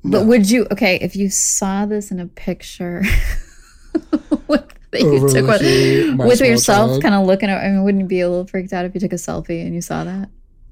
[0.04, 0.18] No.
[0.18, 0.66] But would you?
[0.72, 3.02] Okay, if you saw this in a picture.
[4.92, 7.64] that you took with, with yourself, kind of looking at.
[7.64, 9.74] I mean, wouldn't you be a little freaked out if you took a selfie and
[9.74, 10.28] you saw that?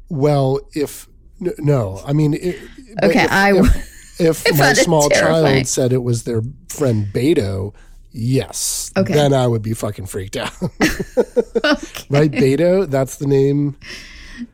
[0.09, 2.59] Well, if no, I mean, it,
[3.03, 3.53] okay, if, I.
[3.53, 7.75] If, if, if my small child said it was their friend Beto,
[8.13, 8.93] Yes.
[8.97, 9.13] Okay.
[9.13, 10.53] Then I would be fucking freaked out.
[10.63, 12.07] okay.
[12.11, 12.31] Right?
[12.31, 13.77] Beto, that's the name.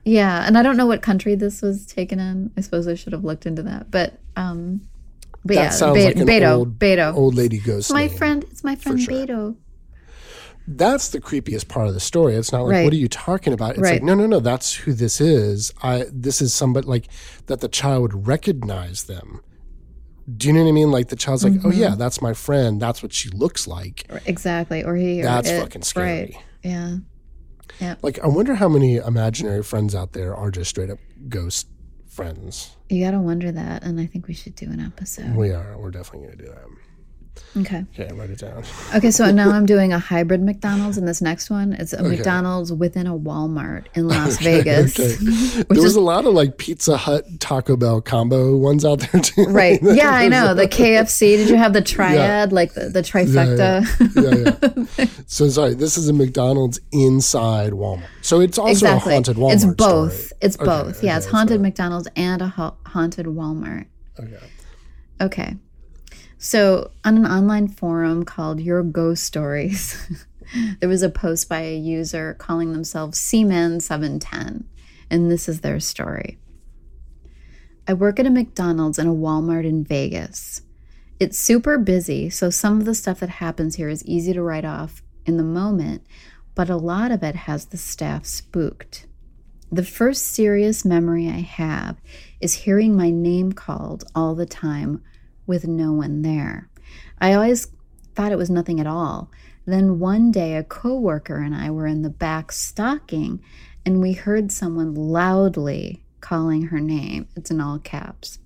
[0.05, 0.47] Yeah.
[0.47, 2.51] And I don't know what country this was taken in.
[2.57, 3.91] I suppose I should have looked into that.
[3.91, 4.83] But um
[5.45, 7.15] but that yeah, sounds Be- like an Beto, old, Beto.
[7.15, 7.93] old lady ghost.
[7.93, 9.15] my friend it's my friend sure.
[9.15, 9.57] Beto.
[10.69, 12.35] That's the creepiest part of the story.
[12.35, 12.85] It's not like right.
[12.85, 13.71] what are you talking about?
[13.71, 13.93] It's right.
[13.95, 14.41] like no, no, no.
[14.41, 15.73] That's who this is.
[15.83, 17.07] I this is somebody like
[17.47, 17.61] that.
[17.61, 19.43] The child would recognize them
[20.35, 20.91] do you know what I mean?
[20.91, 21.69] Like the child's like, mm-hmm.
[21.69, 21.99] oh yeah, mm-hmm.
[21.99, 22.81] that's my friend.
[22.81, 24.07] That's what she looks like.
[24.27, 24.83] Exactly.
[24.83, 25.23] Or he.
[25.23, 26.07] That's or it, fucking scary.
[26.07, 26.37] Right.
[26.63, 26.97] Yeah.
[27.81, 27.95] Yeah.
[28.03, 31.69] Like I wonder how many imaginary friends out there are just straight up ghost
[32.09, 32.77] friends.
[32.89, 35.35] You gotta wonder that, and I think we should do an episode.
[35.37, 35.77] We are.
[35.79, 36.65] We're definitely gonna do that.
[37.57, 37.85] Okay.
[37.99, 38.63] Okay, write it down.
[38.95, 42.17] okay, so now I'm doing a hybrid McDonald's, and this next one it's a okay.
[42.17, 44.99] McDonald's within a Walmart in Las okay, Vegas.
[44.99, 45.15] Okay.
[45.63, 49.21] there was is, a lot of like Pizza Hut, Taco Bell combo ones out there
[49.21, 49.45] too.
[49.45, 49.79] Right.
[49.83, 50.55] yeah, I know.
[50.55, 51.37] The KFC.
[51.37, 52.55] Did you have the triad, yeah.
[52.55, 53.87] like the, the trifecta?
[54.15, 54.85] Yeah, yeah.
[54.99, 58.07] yeah, so sorry, this is a McDonald's inside Walmart.
[58.23, 59.13] So it's also exactly.
[59.13, 59.55] a haunted Walmart.
[59.55, 60.13] It's both.
[60.15, 60.39] Story.
[60.43, 61.03] It's both.
[61.03, 63.87] yeah, it's haunted McDonald's and a ha- haunted Walmart.
[64.19, 64.39] Okay.
[65.21, 65.57] Okay.
[66.47, 70.01] So, on an online forum called Your Ghost Stories,
[70.79, 74.63] there was a post by a user calling themselves Seaman710,
[75.11, 76.39] and this is their story.
[77.89, 80.63] I work at a McDonald's and a Walmart in Vegas.
[81.19, 84.65] It's super busy, so some of the stuff that happens here is easy to write
[84.65, 86.07] off in the moment,
[86.55, 89.09] but a lot of it has the staff spooked.
[89.73, 91.97] The first serious memory I have
[92.41, 95.03] is hearing my name called all the time
[95.47, 96.69] with no one there.
[97.21, 97.69] I always
[98.15, 99.31] thought it was nothing at all.
[99.67, 103.43] Then one day, a coworker and I were in the back stocking,
[103.85, 107.29] and we heard someone loudly calling her name.
[107.37, 108.39] It's in all caps.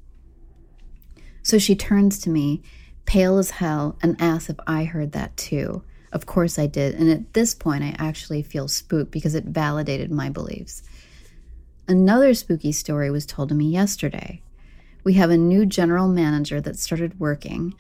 [1.43, 2.63] So she turns to me,
[3.05, 5.83] pale as hell, and asks if I heard that too.
[6.13, 10.11] Of course I did, and at this point I actually feel spooked because it validated
[10.11, 10.83] my beliefs.
[11.87, 14.43] Another spooky story was told to me yesterday.
[15.05, 17.75] We have a new general manager that started working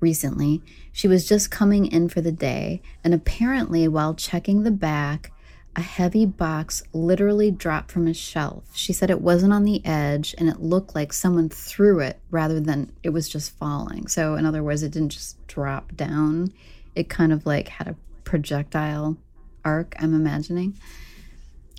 [0.00, 0.62] recently.
[0.92, 5.32] She was just coming in for the day, and apparently, while checking the back,
[5.76, 8.64] a heavy box literally dropped from a shelf.
[8.74, 12.58] She said it wasn't on the edge and it looked like someone threw it rather
[12.58, 14.08] than it was just falling.
[14.08, 16.52] So, in other words, it didn't just drop down,
[16.96, 19.16] it kind of like had a projectile
[19.64, 20.76] arc, I'm imagining.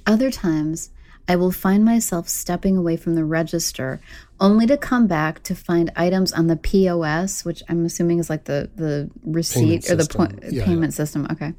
[0.07, 0.89] Other times,
[1.27, 4.01] I will find myself stepping away from the register
[4.41, 8.45] only to come back to find items on the POS, which I'm assuming is like
[8.45, 11.27] the, the receipt Payment or the point, Yeah, payment system.
[11.31, 11.53] Okay.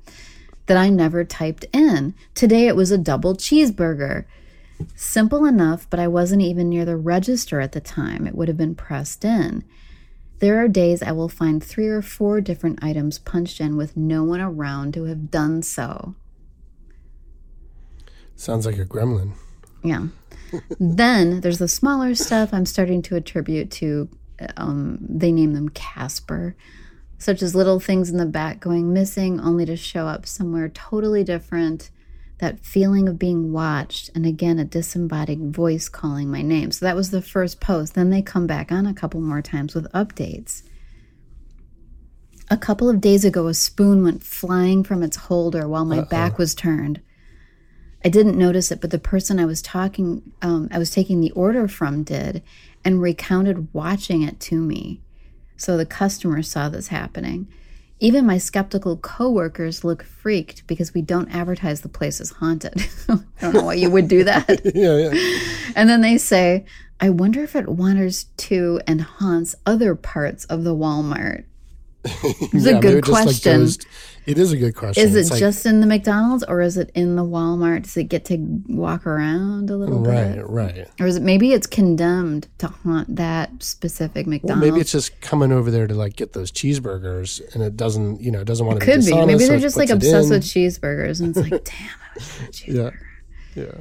[0.66, 2.14] That I never typed in.
[2.35, 4.24] Today it was a double cheeseburger.
[4.97, 8.26] Simple enough, but I wasn't even near the register at the time.
[8.26, 9.64] It would have been pressed in.
[10.41, 14.24] There are days I will find three or four different items punched in with no
[14.24, 16.16] one around to have done so.
[18.35, 19.35] Sounds like a gremlin.
[19.85, 20.09] Yeah.
[20.78, 24.09] Then there's the smaller stuff I'm starting to attribute to,
[24.57, 26.57] um, they name them Casper,
[27.18, 31.24] such as little things in the back going missing only to show up somewhere totally
[31.24, 31.90] different.
[32.38, 36.72] That feeling of being watched, and again, a disembodied voice calling my name.
[36.72, 37.94] So that was the first post.
[37.94, 40.64] Then they come back on a couple more times with updates.
[42.50, 46.36] A couple of days ago, a spoon went flying from its holder while my back
[46.36, 47.00] was turned.
[48.05, 51.30] I didn't notice it, but the person I was talking, um, I was taking the
[51.32, 52.42] order from did
[52.84, 55.00] and recounted watching it to me.
[55.57, 57.46] So the customer saw this happening.
[58.00, 62.74] Even my skeptical coworkers look freaked because we don't advertise the place as haunted.
[63.09, 64.61] I don't know why you would do that.
[64.74, 65.72] yeah, yeah.
[65.76, 66.64] And then they say,
[67.00, 71.44] I wonder if it wanders to and haunts other parts of the Walmart.
[72.05, 73.68] It's Yeah, a good it just, like, question.
[74.26, 75.05] it is a good question.
[75.09, 77.82] Is it It's like- just in the McDonald's or is it in the Walmart?
[77.84, 78.38] Does it get to
[78.68, 80.46] walk around a little right, bit?
[80.48, 80.74] right?
[80.76, 80.88] Right.
[81.00, 84.62] Or is it maybe it's condemned to haunt that specific McDonald's?
[84.62, 88.20] Well, maybe it's just coming over there to like get those cheeseburgers, and it doesn't,
[88.20, 89.05] you know, it doesn't want to Could be.
[89.07, 92.38] dishonest, Maybe they're it just like obsessed with cheeseburgers and it's like, damn, I wish
[92.38, 92.92] I had a cheeseburger.
[93.55, 93.72] Yeah, yeah.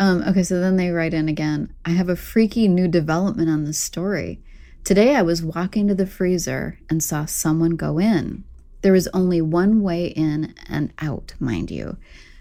[0.00, 1.72] Um, okay, so then they write in again.
[1.84, 4.40] I have a freaky new development on this story.
[4.88, 8.44] Today I was walking to the freezer and saw someone go in.
[8.80, 11.98] There is only one way in and out, mind you.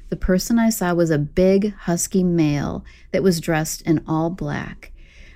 [0.07, 4.93] The person I saw was a big, husky male that was dressed in all black.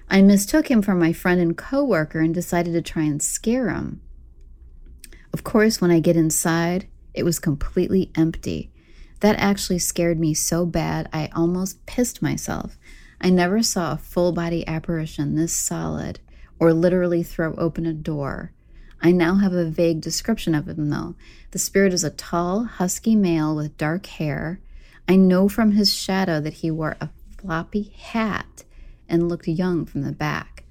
[0.10, 4.00] I mistook him for my friend and coworker and decided to try and scare him.
[5.34, 8.72] Of course, when I get inside, it was completely empty.
[9.20, 12.80] That actually scared me so bad I almost pissed myself.
[13.20, 16.22] I never saw a full body apparition this solid
[16.62, 18.54] or literally throw open a door.
[19.02, 21.16] I now have a vague description of him, though.
[21.50, 24.62] The spirit is a tall, husky male with dark hair.
[25.10, 27.10] I know from his shadow that he wore a
[27.40, 28.64] floppy hat
[29.10, 30.64] and looked young from the back.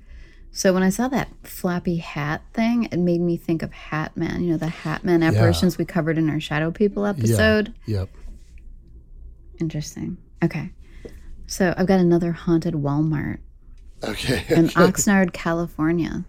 [0.52, 4.44] So when I saw that floppy hat thing, it made me think of Hat Man.
[4.44, 7.74] You know, the Hat Man apparitions we covered in our Shadow People episode.
[7.86, 8.08] Yep.
[9.60, 10.18] Interesting.
[10.42, 10.70] Okay.
[11.48, 13.38] So I've got another haunted Walmart
[14.02, 14.44] Okay.
[14.54, 16.24] in Oxnard, California.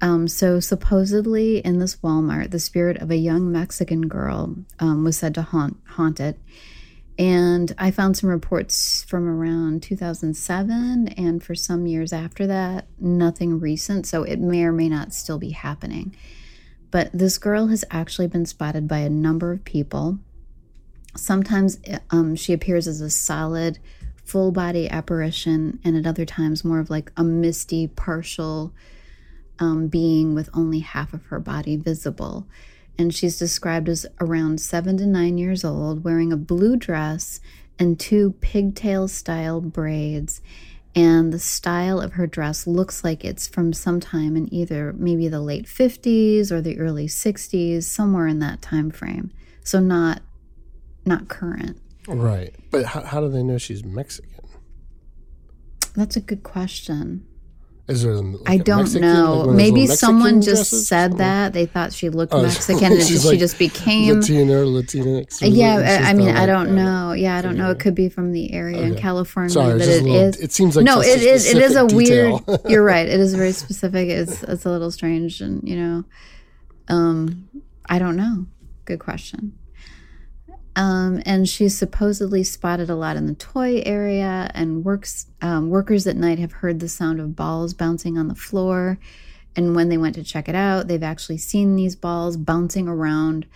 [0.00, 5.16] Um, so supposedly in this Walmart, the spirit of a young Mexican girl um, was
[5.16, 6.38] said to haunt haunt it.
[7.18, 13.60] And I found some reports from around 2007, and for some years after that, nothing
[13.60, 14.06] recent.
[14.06, 16.16] So it may or may not still be happening.
[16.90, 20.18] But this girl has actually been spotted by a number of people.
[21.16, 21.78] Sometimes
[22.10, 23.78] um, she appears as a solid,
[24.24, 28.72] full body apparition, and at other times, more of like a misty, partial
[29.58, 32.46] um, being with only half of her body visible.
[32.98, 37.40] And she's described as around seven to nine years old, wearing a blue dress
[37.78, 40.40] and two pigtail style braids.
[40.94, 45.40] And the style of her dress looks like it's from sometime in either maybe the
[45.40, 49.32] late 50s or the early 60s, somewhere in that time frame.
[49.64, 50.20] So not
[51.04, 51.80] not current.
[52.08, 52.54] Right.
[52.70, 54.30] But how, how do they know she's Mexican?
[55.94, 57.26] That's a good question.
[57.88, 58.14] Is there?
[58.14, 59.22] Like I a don't Mexican- know.
[59.24, 60.86] like one of those Maybe someone just dresses?
[60.88, 61.52] said that.
[61.52, 64.20] They thought she looked Oh, Mexican and she's she like just became.
[64.20, 65.42] Latino, Latinx.
[65.42, 66.00] or yeah.
[66.04, 66.74] I, I mean, I don't that.
[66.74, 67.12] know.
[67.12, 67.70] Yeah, I don't know.
[67.72, 70.40] It could be from the area in California Sorry, that it's it little, is.
[70.40, 71.44] It seems like no, it is.
[71.52, 72.40] It is a specific weird.
[72.70, 73.06] you're right.
[73.06, 74.08] It is very specific.
[74.08, 76.04] It's it's a little strange, and you know,
[76.88, 77.48] um,
[77.86, 78.46] I don't know.
[78.84, 79.58] Good question.
[80.74, 86.06] Um, and she's supposedly spotted a lot in the toy area, and works um, workers
[86.06, 88.98] at night have heard the sound of balls bouncing on the floor.
[89.54, 93.46] And when they went to check it out, they've actually seen these balls bouncing around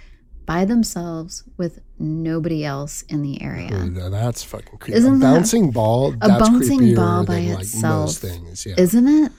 [0.45, 3.71] by themselves with nobody else in the area.
[4.11, 4.99] That's fucking creepy.
[4.99, 6.15] Isn't a that- bouncing ball.
[6.21, 8.67] A bouncing ball by like, itself, most things.
[8.67, 8.75] Yeah.
[8.77, 9.33] isn't it?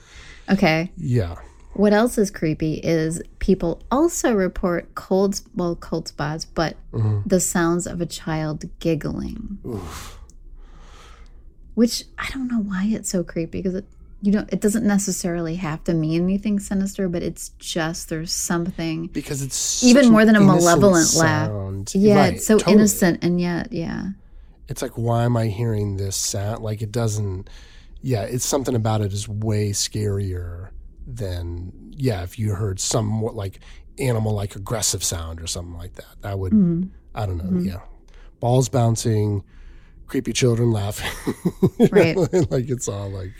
[0.50, 0.90] Okay.
[0.96, 1.36] yeah.
[1.78, 7.20] What else is creepy is people also report cold, well, cold spots, but Mm-hmm.
[7.28, 9.58] the sounds of a child giggling.
[11.74, 13.84] Which I don't know why it's so creepy because it,
[14.20, 19.06] you know, it doesn't necessarily have to mean anything sinister, but it's just there's something.
[19.06, 21.50] Because it's Even more than a malevolent laugh.
[21.94, 22.74] Yeah, Right, it's so totally.
[22.74, 24.08] innocent and yet, yeah.
[24.66, 26.62] It's like, why am I hearing this sound?
[26.64, 27.48] Like, it doesn't.
[28.02, 30.70] Yeah, it's something about it is way scarier
[31.08, 32.22] than yeah.
[32.22, 33.60] If you heard some like
[33.98, 36.88] animal like aggressive sound or something like that, that would Mm-hmm.
[37.14, 37.60] I don't know.
[37.60, 37.80] Yeah,
[38.38, 39.42] balls bouncing,
[40.06, 41.10] creepy children laughing.
[41.90, 42.16] Right.
[42.50, 43.32] like it's all like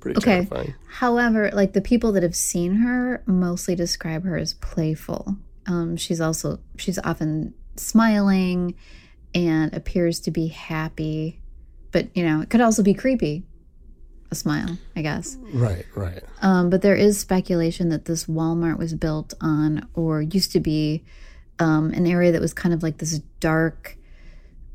[0.00, 0.46] pretty Okay.
[0.46, 0.74] terrifying.
[0.88, 5.36] However, like the people that have seen her mostly describe her as playful.
[5.66, 8.74] Um, she's also she's often smiling
[9.34, 11.40] and appears to be happy,
[11.92, 13.44] but you know it could also be creepy.
[14.32, 15.36] A smile, I guess.
[15.52, 16.22] Right, right.
[16.40, 21.02] Um, but there is speculation that this Walmart was built on, or used to be,
[21.58, 23.96] um, an area that was kind of like this dark,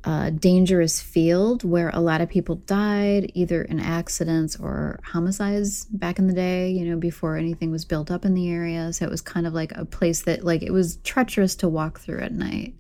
[0.04, 6.20] uh, dangerous field where a lot of people died, either in accidents or homicides back
[6.20, 8.92] in the day, you know, before anything was built up in the area.
[8.92, 12.02] So it was kind of like a place that, like, it was treacherous to walk
[12.02, 12.76] through at night.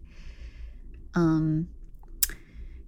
[1.14, 1.70] Um,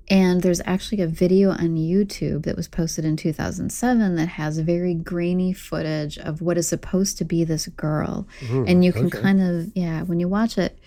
[0.10, 4.94] and there's actually a video on YouTube that was posted in 2007 that has very
[4.94, 8.26] grainy footage of what is supposed to be this girl.
[8.68, 9.22] and you can okay.
[9.22, 10.80] kind of, yeah, when you watch it,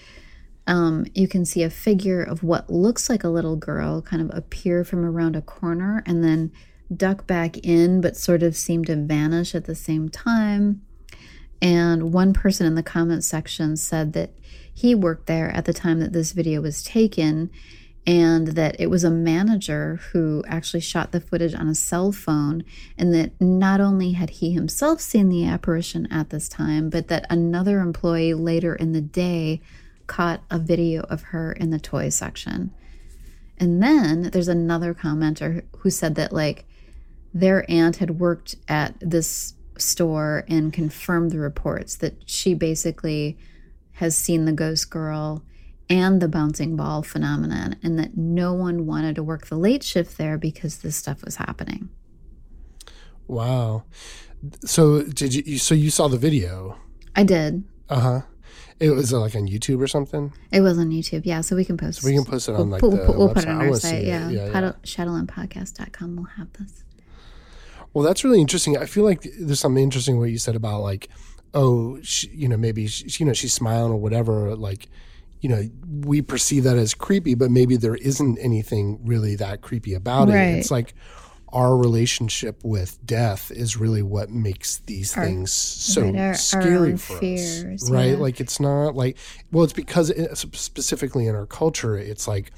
[0.66, 4.36] um, you can see a figure of what looks like a little girl kind of
[4.36, 6.50] appear from around a corner and then
[6.94, 10.80] duck back in, but sort of seem to vanish at the same time.
[11.60, 14.32] And one person in the comment section said that
[14.72, 17.50] he worked there at the time that this video was taken
[18.06, 22.64] and that it was a manager who actually shot the footage on a cell phone
[22.96, 27.26] and that not only had he himself seen the apparition at this time but that
[27.28, 29.60] another employee later in the day
[30.06, 32.72] caught a video of her in the toy section.
[33.58, 36.64] And then there's another commenter who said that like
[37.32, 43.38] their aunt had worked at this store and confirmed the reports that she basically
[43.92, 45.44] has seen the ghost girl
[45.90, 50.16] and the bouncing ball phenomenon and that no one wanted to work the late shift
[50.16, 51.90] there because this stuff was happening.
[53.26, 53.84] Wow.
[54.64, 55.58] So did you?
[55.58, 56.78] So you saw the video?
[57.14, 57.64] I did.
[57.88, 58.20] Uh huh.
[58.78, 60.32] It was uh, like on YouTube or something.
[60.50, 61.42] It was on YouTube, yeah.
[61.42, 62.02] So we can post.
[62.02, 64.04] We can post it on like we'll, the we'll, we'll put it on our site,
[64.04, 64.30] yeah.
[64.30, 64.72] yeah, yeah.
[64.84, 66.82] Shadowlandpodcast.com will have this.
[67.92, 68.78] Well, that's really interesting.
[68.78, 71.08] I feel like there's something interesting what you said about like,
[71.52, 74.56] oh, she, you know, maybe she, you know she's smiling or whatever.
[74.56, 74.88] Like,
[75.40, 75.62] you know,
[76.06, 80.34] we perceive that as creepy, but maybe there isn't anything really that creepy about it.
[80.58, 80.94] It's like
[81.52, 86.34] our relationship with death is really what makes these Our- things so right, our- our
[86.34, 88.10] scary own for fears, us, right?
[88.10, 88.16] yeah.
[88.16, 89.16] Like it's not like
[89.50, 92.52] well, it's because it, specifically in our culture, it's like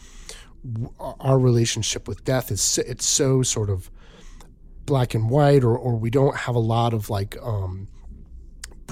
[1.20, 3.90] our relationship with death is so- it's so sort of
[4.86, 7.88] black and white or, or we don't have a lot of like um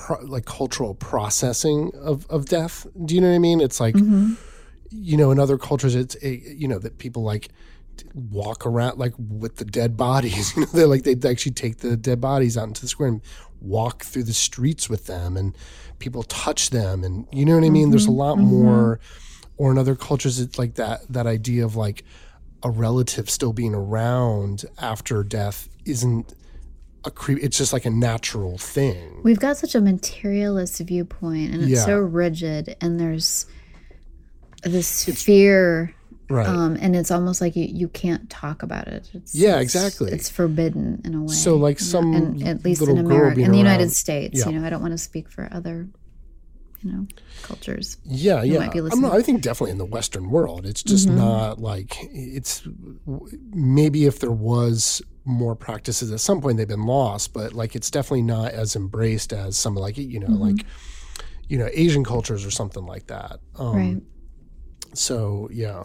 [0.00, 2.86] pro, like cultural processing of, of death.
[3.04, 3.60] Do you know what i mean?
[3.60, 4.34] It's like mm-hmm.
[4.90, 7.48] you know in other cultures it's a, you know that people like
[8.14, 10.52] walk around like with the dead bodies.
[10.56, 13.20] You know they're like they actually take the dead bodies out into the square and
[13.60, 15.54] walk through the streets with them and
[15.98, 17.90] people touch them and you know what i mean?
[17.90, 18.18] There's a mm-hmm.
[18.18, 18.64] lot mm-hmm.
[18.64, 19.00] more.
[19.58, 22.02] Or in other cultures it's like that that idea of like
[22.62, 26.34] a relative still being around after death isn't
[27.04, 31.62] a creep it's just like a natural thing We've got such a materialist viewpoint and
[31.62, 31.84] it's Yeah.
[31.86, 33.46] so rigid and there's
[34.62, 35.94] this fear
[36.28, 39.10] right um, and it's almost like you, you can't talk about it.
[39.14, 40.12] It's, Yeah, exactly.
[40.12, 41.34] It's forbidden in a way.
[41.34, 44.50] So, like, you know, some and at least in America, in the United States, Yeah.
[44.50, 45.88] you know, I don't want to speak for other,
[46.82, 47.06] you know,
[47.42, 47.96] cultures.
[48.04, 51.08] yeah yeah might be I'm not, i think definitely in the western world it's just
[51.08, 51.16] Mm-hmm.
[51.18, 52.62] not like it's
[53.52, 57.90] maybe if there was more practices at some point they've been lost but like it's
[57.90, 60.42] definitely not as embraced as some like you know Mm-hmm.
[60.42, 60.66] like
[61.48, 64.02] you know asian cultures or something like that um right.
[64.94, 65.84] so yeah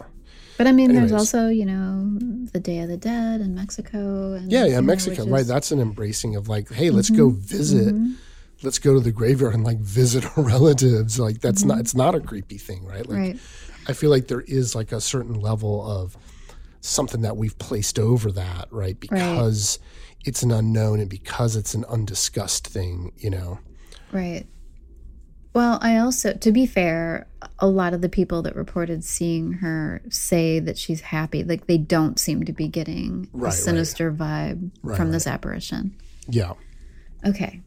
[0.58, 1.10] But I mean, anyways.
[1.10, 2.16] there's also, you know,
[2.52, 4.32] the Day of the Dead in Mexico.
[4.32, 5.40] And, Yeah, yeah, Mexico, which right?
[5.42, 7.94] is- That's an embracing of like, hey, let's go visit
[8.62, 11.20] let's go to the graveyard and like visit our relatives.
[11.20, 11.68] Like that's mm-hmm.
[11.76, 13.06] not it's not a creepy thing, right?
[13.06, 13.38] Like right.
[13.86, 16.16] I feel like there is like a certain level of
[16.80, 18.98] something that we've placed over that, right?
[18.98, 20.26] Because right.
[20.26, 23.58] it's an unknown and because it's an undiscussed thing, you know.
[24.12, 24.46] Right.
[25.56, 27.26] Well, I also, to be fair,
[27.58, 31.44] a lot of the people that reported seeing her say that she's happy.
[31.44, 34.54] Like they don't seem to be getting right, a sinister right.
[34.54, 35.96] vibe right, from this apparition.
[36.28, 36.52] Yeah.
[37.24, 37.62] Okay.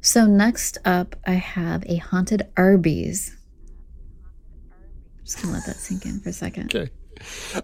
[0.00, 3.36] So next up, I have a haunted Arby's.
[5.24, 6.72] Just gonna let that sink in for a second.
[6.72, 6.88] Okay.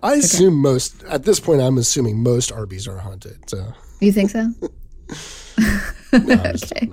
[0.03, 1.61] I assume most at this point.
[1.61, 3.49] I'm assuming most Arby's are haunted.
[3.49, 4.49] So you think so?
[6.13, 6.89] no, okay.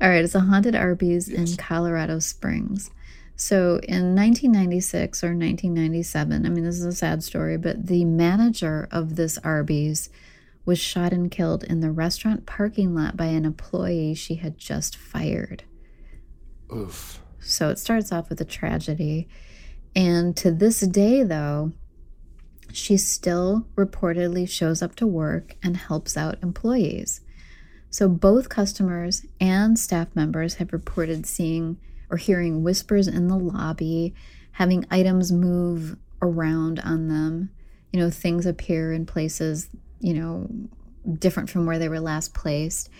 [0.00, 1.50] All right, it's a haunted Arby's yes.
[1.50, 2.90] in Colorado Springs.
[3.36, 8.88] So in 1996 or 1997, I mean, this is a sad story, but the manager
[8.90, 10.08] of this Arby's
[10.64, 14.96] was shot and killed in the restaurant parking lot by an employee she had just
[14.96, 15.64] fired.
[16.74, 17.22] Oof.
[17.40, 19.28] So it starts off with a tragedy.
[19.94, 21.72] And to this day, though,
[22.72, 27.20] she still reportedly shows up to work and helps out employees.
[27.90, 31.78] So both customers and staff members have reported seeing
[32.10, 34.14] or hearing whispers in the lobby,
[34.52, 37.50] having items move around on them.
[37.92, 39.70] You know, things appear in places,
[40.00, 40.48] you know,
[41.18, 42.90] different from where they were last placed.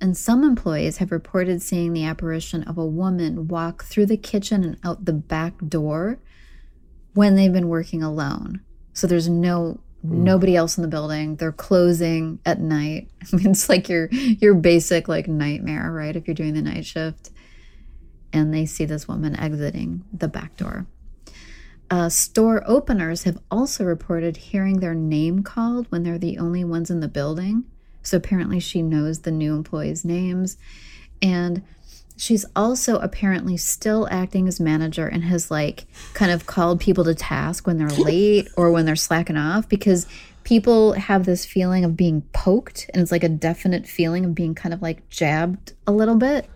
[0.00, 4.62] And some employees have reported seeing the apparition of a woman walk through the kitchen
[4.62, 6.20] and out the back door
[7.16, 8.60] when they've been working alone.
[8.92, 11.36] So there's no nobody else in the building.
[11.36, 13.08] They're closing at night.
[13.32, 16.14] I mean, it's like your your basic like nightmare, right?
[16.14, 17.30] If you're doing the night shift,
[18.32, 20.86] and they see this woman exiting the back door.
[21.88, 26.90] Uh, store openers have also reported hearing their name called when they're the only ones
[26.90, 27.64] in the building.
[28.02, 30.58] So apparently, she knows the new employees' names,
[31.22, 31.62] and
[32.16, 37.14] she's also apparently still acting as manager and has like kind of called people to
[37.14, 40.06] task when they're late or when they're slacking off because
[40.44, 44.54] people have this feeling of being poked and it's like a definite feeling of being
[44.54, 46.48] kind of like jabbed a little bit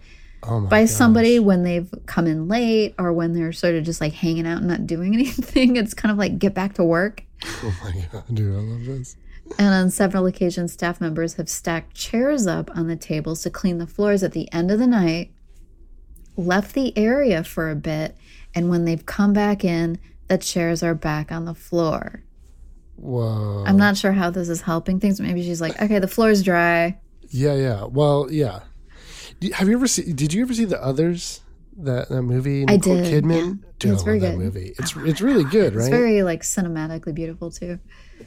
[0.44, 0.90] oh by gosh.
[0.90, 4.58] somebody when they've come in late or when they're sort of just like hanging out
[4.58, 5.76] and not doing anything.
[5.76, 7.24] It's kind of like get back to work.
[7.44, 9.16] Oh my god dude i love this.
[9.58, 13.78] And on several occasions staff members have stacked chairs up on the tables to clean
[13.78, 15.32] the floors at the end of the night
[16.40, 18.16] left the area for a bit,
[18.54, 22.22] and when they've come back in, the chairs are back on the floor.
[22.96, 23.64] Whoa.
[23.66, 25.20] I'm not sure how this is helping things.
[25.20, 27.00] Maybe she's like, okay, the floor's dry.
[27.30, 27.84] Yeah, yeah.
[27.84, 28.60] Well, yeah.
[29.54, 30.14] Have you ever seen?
[30.14, 31.40] Did you ever see the others?
[31.78, 33.24] That, that movie, Nicole I did.
[33.24, 33.60] Kidman.
[33.62, 33.70] Yeah.
[33.78, 34.36] Dude, it's very good.
[34.36, 34.74] movie.
[34.78, 35.84] It's it's really good, right?
[35.84, 37.78] It's very like cinematically beautiful too.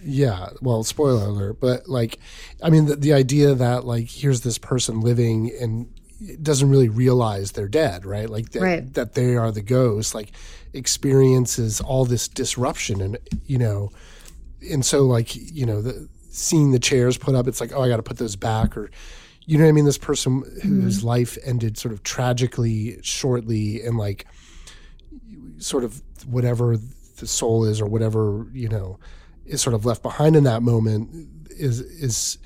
[0.04, 0.50] Yeah.
[0.60, 2.18] Well, spoiler alert, but like,
[2.64, 5.93] I mean, the, the idea that like here's this person living in
[6.42, 8.30] doesn't really realize they're dead, right?
[8.30, 8.94] Like that, right.
[8.94, 10.32] that they are the ghost, like
[10.74, 13.92] experiences all this disruption and you know,
[14.72, 17.90] and so like you know the seeing the chairs put up, it's like oh I
[17.90, 18.90] got to put those back or
[19.46, 19.86] you know what I mean.
[19.86, 21.08] This person whose mm-hmm.
[21.08, 24.26] life ended sort of tragically shortly and like
[25.58, 26.78] sort of whatever
[27.18, 29.00] the soul is or whatever you know
[29.46, 32.38] is sort of left behind in that moment is is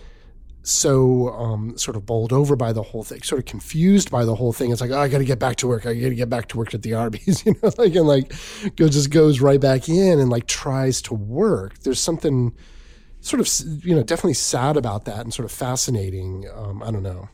[0.68, 4.36] so um, sort of bowled over by the whole thing, sort of confused by the
[4.36, 4.72] whole thing.
[4.72, 5.86] It's like, oh, I got to get back to work.
[5.86, 8.34] I got to get back to work at the Arby's, you know, like and like
[8.76, 11.80] go just goes right back in and like tries to work.
[11.80, 12.53] There's something
[13.22, 16.45] sort of you know definitely sad about that and sort of fascinating.
[16.53, 17.30] Um, I don't know.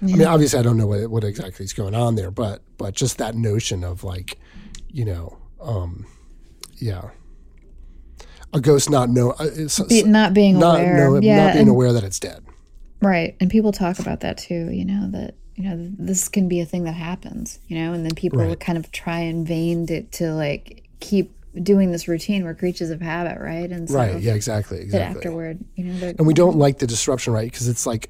[0.00, 0.14] Yeah.
[0.14, 2.94] I mean, obviously, I don't know what what exactly is going on there, but but
[2.94, 4.38] just that notion of like,
[4.88, 6.06] you know, um,
[6.78, 7.10] yeah
[8.52, 9.48] a ghost not know uh,
[9.88, 12.44] Be, not being not aware, know, yeah, not being and, aware that it's dead.
[13.00, 14.70] Right, and people talk about that too.
[14.70, 17.58] You know that you know this can be a thing that happens.
[17.68, 18.58] You know, and then people right.
[18.58, 23.00] kind of try in vain to, to like keep doing this routine we're creatures of
[23.00, 23.70] habit, right?
[23.70, 25.16] And so right, yeah, exactly, exactly.
[25.16, 27.50] afterward, you know, and we don't like the disruption, right?
[27.50, 28.08] Because it's like.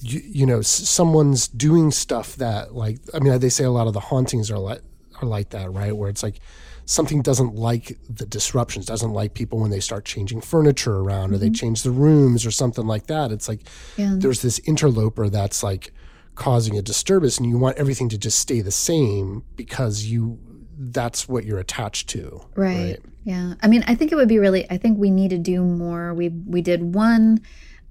[0.00, 3.94] You, you know, someone's doing stuff that, like, I mean, they say a lot of
[3.94, 4.82] the hauntings are like
[5.22, 5.96] are like that, right?
[5.96, 6.40] Where it's like
[6.86, 11.34] something doesn't like the disruptions, doesn't like people when they start changing furniture around mm-hmm.
[11.34, 11.54] or they mm-hmm.
[11.54, 13.32] change the rooms or something like that.
[13.32, 13.60] It's like
[13.96, 14.14] yeah.
[14.18, 15.92] there's this interloper that's like
[16.34, 20.38] causing a disturbance and you want everything to just stay the same because you
[20.76, 22.44] that's what you're attached to.
[22.56, 22.76] Right.
[22.76, 23.00] right.
[23.24, 23.54] Yeah.
[23.62, 26.12] I mean, I think it would be really I think we need to do more.
[26.12, 27.40] We we did one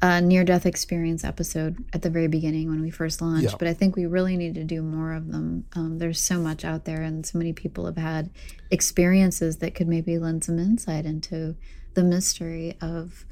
[0.04, 3.56] uh, near death experience episode at the very beginning when we first launched, yeah.
[3.58, 5.64] but I think we really need to do more of them.
[5.78, 8.30] Um, there's so much out there, and so many people have had
[8.70, 11.56] experiences that could maybe lend some insight into
[11.94, 13.26] the mystery of,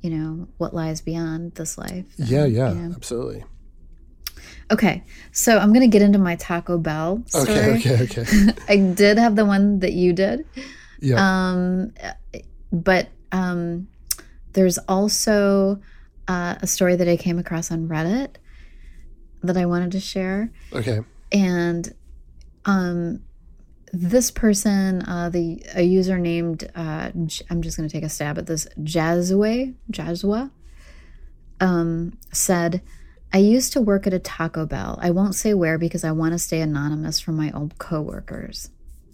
[0.00, 2.06] you know, what lies beyond this life.
[2.16, 2.94] And, yeah, yeah, you know.
[2.96, 3.44] absolutely.
[4.70, 7.74] Okay, so I'm gonna get into my Taco Bell story.
[7.74, 8.52] Okay, okay, okay.
[8.70, 10.46] I did have the one that you did.
[10.98, 11.16] Yeah.
[11.18, 11.92] Um,
[12.72, 13.88] but um,
[14.54, 15.78] there's also
[16.28, 18.36] uh, a story that I came across on Reddit
[19.42, 20.50] that I wanted to share.
[20.72, 21.00] okay.
[21.32, 21.94] and
[22.64, 23.20] um
[23.92, 28.08] this person uh the a user named uh J- i'm just going to take a
[28.08, 30.50] stab at this jazwa jazwa
[31.60, 32.82] um said
[33.32, 36.32] i used to work at a taco bell i won't say where because i want
[36.32, 38.70] to stay anonymous from my old coworkers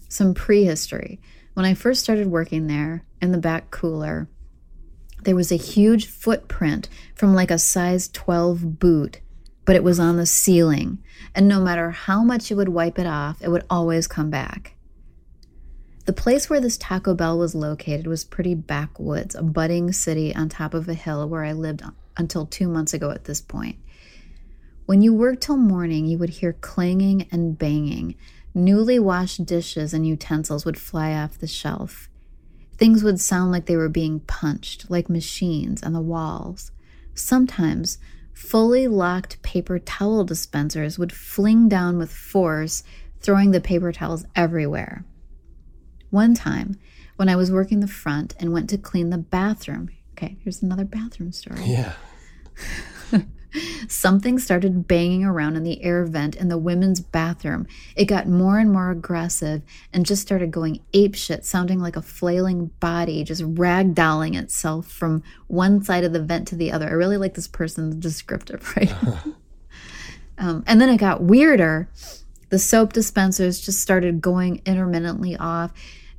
[0.09, 1.19] some prehistory
[1.53, 4.27] when i first started working there in the back cooler
[5.25, 9.21] there was a huge footprint from like a size 12 boot
[9.65, 10.99] but it was on the ceiling.
[11.33, 14.75] And no matter how much you would wipe it off, it would always come back.
[16.05, 20.49] The place where this Taco Bell was located was pretty backwoods, a budding city on
[20.49, 21.81] top of a hill where I lived
[22.17, 23.77] until two months ago at this point.
[24.85, 28.15] When you worked till morning, you would hear clanging and banging.
[28.53, 32.09] Newly washed dishes and utensils would fly off the shelf.
[32.83, 36.73] Things would sound like they were being punched, like machines, on the walls.
[37.15, 37.97] Sometimes,
[38.33, 42.83] fully locked paper towel dispensers would fling down with force,
[43.21, 45.05] throwing the paper towels everywhere.
[46.09, 46.77] One time,
[47.15, 50.83] when I was working the front and went to clean the bathroom, okay, here's another
[50.83, 51.63] bathroom story.
[51.63, 51.93] Yeah.
[53.87, 57.67] Something started banging around in the air vent in the women's bathroom.
[57.95, 62.67] It got more and more aggressive and just started going apeshit, sounding like a flailing
[62.79, 66.87] body just ragdolling itself from one side of the vent to the other.
[66.87, 68.93] I really like this person's descriptive right?
[70.37, 71.89] um, and then it got weirder.
[72.49, 75.71] The soap dispensers just started going intermittently off.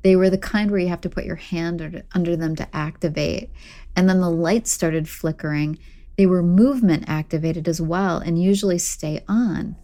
[0.02, 2.76] They were the kind where you have to put your hand under, under them to
[2.76, 3.50] activate.
[3.96, 5.78] And then the lights started flickering.
[6.16, 9.76] They were movement activated as well and usually stay on.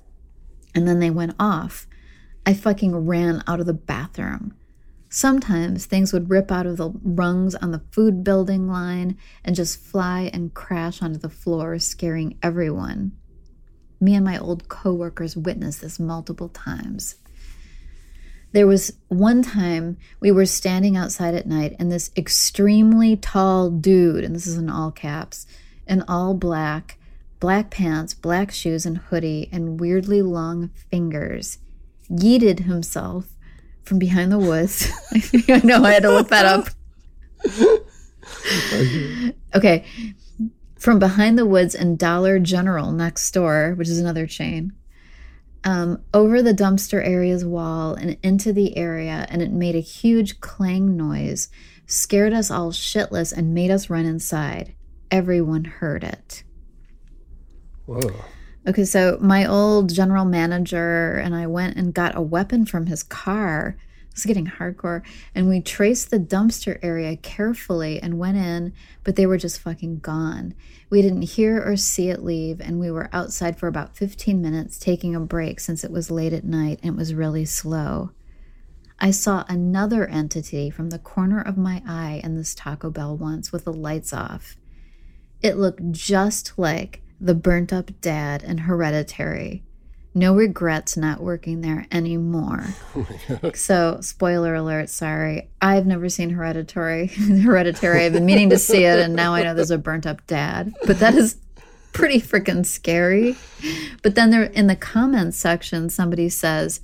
[0.74, 1.86] And then they went off.
[2.46, 4.54] I fucking ran out of the bathroom.
[5.08, 9.80] Sometimes things would rip out of the rungs on the food building line and just
[9.80, 13.12] fly and crash onto the floor, scaring everyone.
[14.00, 17.16] Me and my old coworkers witnessed this multiple times.
[18.52, 24.24] There was one time we were standing outside at night, and this extremely tall dude,
[24.24, 25.46] and this is in all caps,
[25.91, 26.99] in all black,
[27.41, 31.59] black pants, black shoes, and hoodie, and weirdly long fingers,
[32.09, 33.26] yeeted himself
[33.82, 34.88] from behind the woods.
[35.49, 36.68] I know I had to look that up.
[39.55, 39.84] okay.
[40.78, 44.72] From behind the woods and Dollar General next door, which is another chain,
[45.64, 50.41] um, over the dumpster area's wall and into the area, and it made a huge
[50.41, 51.51] clang noise,
[51.86, 54.74] scared us all shitless, and made us run inside.
[55.11, 56.44] Everyone heard it.
[57.86, 58.12] Whoa.
[58.68, 63.02] Okay, so my old general manager and I went and got a weapon from his
[63.02, 63.76] car.
[64.12, 65.02] It's getting hardcore.
[65.34, 70.00] And we traced the dumpster area carefully and went in, but they were just fucking
[70.00, 70.54] gone.
[70.90, 74.78] We didn't hear or see it leave, and we were outside for about 15 minutes
[74.78, 78.11] taking a break since it was late at night and it was really slow.
[78.98, 83.50] I saw another entity from the corner of my eye in this Taco Bell once
[83.50, 84.56] with the lights off.
[85.43, 89.62] It looked just like the burnt up dad in Hereditary.
[90.12, 92.64] No regrets not working there anymore.
[93.43, 95.49] Oh so, spoiler alert, sorry.
[95.62, 97.07] I've never seen Hereditary.
[97.43, 98.05] Hereditary.
[98.05, 100.74] I've been meaning to see it, and now I know there's a burnt up dad.
[100.86, 101.36] But that is
[101.93, 103.36] pretty freaking scary.
[104.03, 106.80] But then there in the comments section, somebody says,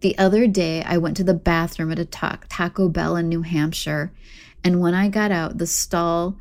[0.00, 3.42] The other day I went to the bathroom at a ta- Taco Bell in New
[3.42, 4.12] Hampshire,
[4.62, 6.36] and when I got out, the stall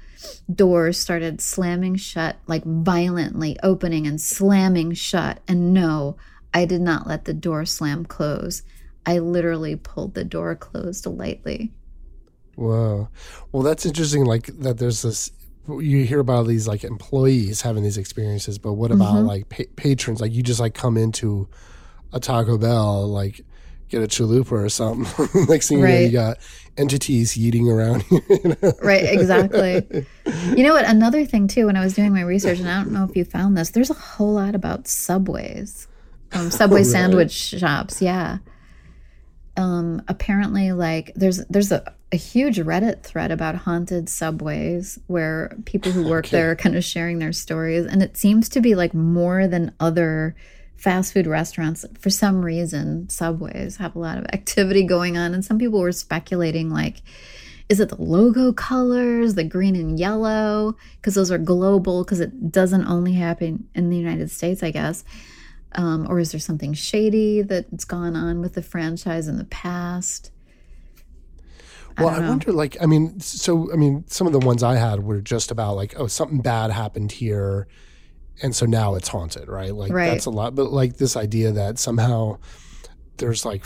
[0.53, 5.39] doors started slamming shut, like violently opening and slamming shut.
[5.47, 6.17] And no,
[6.53, 8.63] I did not let the door slam close.
[9.05, 11.71] I literally pulled the door closed lightly.
[12.55, 13.09] Wow.
[13.51, 14.25] Well, that's interesting.
[14.25, 15.31] Like that, there's this.
[15.67, 19.27] You hear about these like employees having these experiences, but what about mm-hmm.
[19.27, 20.21] like pa- patrons?
[20.21, 21.49] Like you just like come into
[22.13, 23.41] a Taco Bell, like
[23.89, 25.45] get a chalupa or something.
[25.47, 26.37] Next thing you know, you got
[26.77, 28.03] entities yeeting around.
[28.11, 28.73] you know?
[28.81, 30.05] Right, exactly.
[30.55, 30.85] you know what?
[30.85, 33.25] Another thing, too, when I was doing my research, and I don't know if you
[33.25, 35.87] found this, there's a whole lot about subways,
[36.33, 36.91] um, subway really?
[36.91, 38.01] sandwich shops.
[38.01, 38.37] Yeah.
[39.55, 45.91] Um, apparently, like there's there's a, a huge Reddit thread about haunted subways where people
[45.91, 48.93] who work there are kind of sharing their stories, and it seems to be like
[48.93, 50.35] more than other
[50.77, 51.85] fast food restaurants.
[51.99, 55.91] For some reason, subways have a lot of activity going on, and some people were
[55.91, 57.01] speculating like
[57.69, 60.75] is it the logo colors, the green and yellow?
[60.95, 65.03] Because those are global, because it doesn't only happen in the United States, I guess.
[65.73, 70.31] Um, or is there something shady that's gone on with the franchise in the past?
[71.97, 74.75] Well, I, I wonder, like, I mean, so, I mean, some of the ones I
[74.75, 77.67] had were just about like, oh, something bad happened here.
[78.41, 79.73] And so now it's haunted, right?
[79.73, 80.09] Like, right.
[80.09, 80.55] that's a lot.
[80.55, 82.37] But like this idea that somehow
[83.17, 83.65] there's like,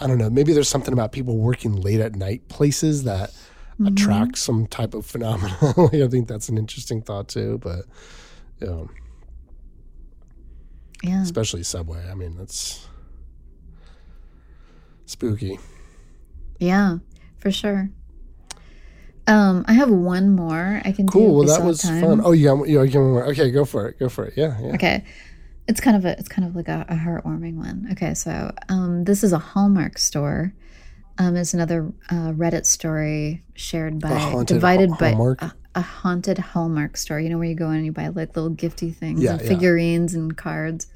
[0.00, 3.88] I don't know, maybe there's something about people working late at night places that mm-hmm.
[3.88, 5.56] attract some type of phenomenon.
[5.92, 7.58] I think that's an interesting thought too.
[7.58, 7.84] But,
[8.60, 8.90] you know,
[11.02, 11.22] yeah.
[11.22, 12.08] Especially Subway.
[12.08, 12.86] I mean, that's
[15.04, 15.58] spooky.
[16.58, 16.98] Yeah
[17.46, 17.88] for sure.
[19.28, 21.36] Um, I have one more I can cool.
[21.36, 22.00] Well, that was time.
[22.00, 22.20] fun.
[22.24, 22.98] Oh, yeah, yeah, yeah.
[22.98, 23.98] Okay, go for it.
[23.98, 24.34] Go for it.
[24.36, 24.74] Yeah, yeah.
[24.74, 25.04] Okay,
[25.66, 27.88] it's kind of a it's kind of like a, a heartwarming one.
[27.92, 30.54] Okay, so um, this is a Hallmark store.
[31.18, 36.96] Um, it's another uh, Reddit story shared by divided ha- by a, a, haunted Hallmark
[36.96, 37.18] store.
[37.18, 39.40] You know where you go in and you buy like little gifty things yeah, and
[39.40, 40.20] figurines yeah.
[40.20, 40.86] and cards.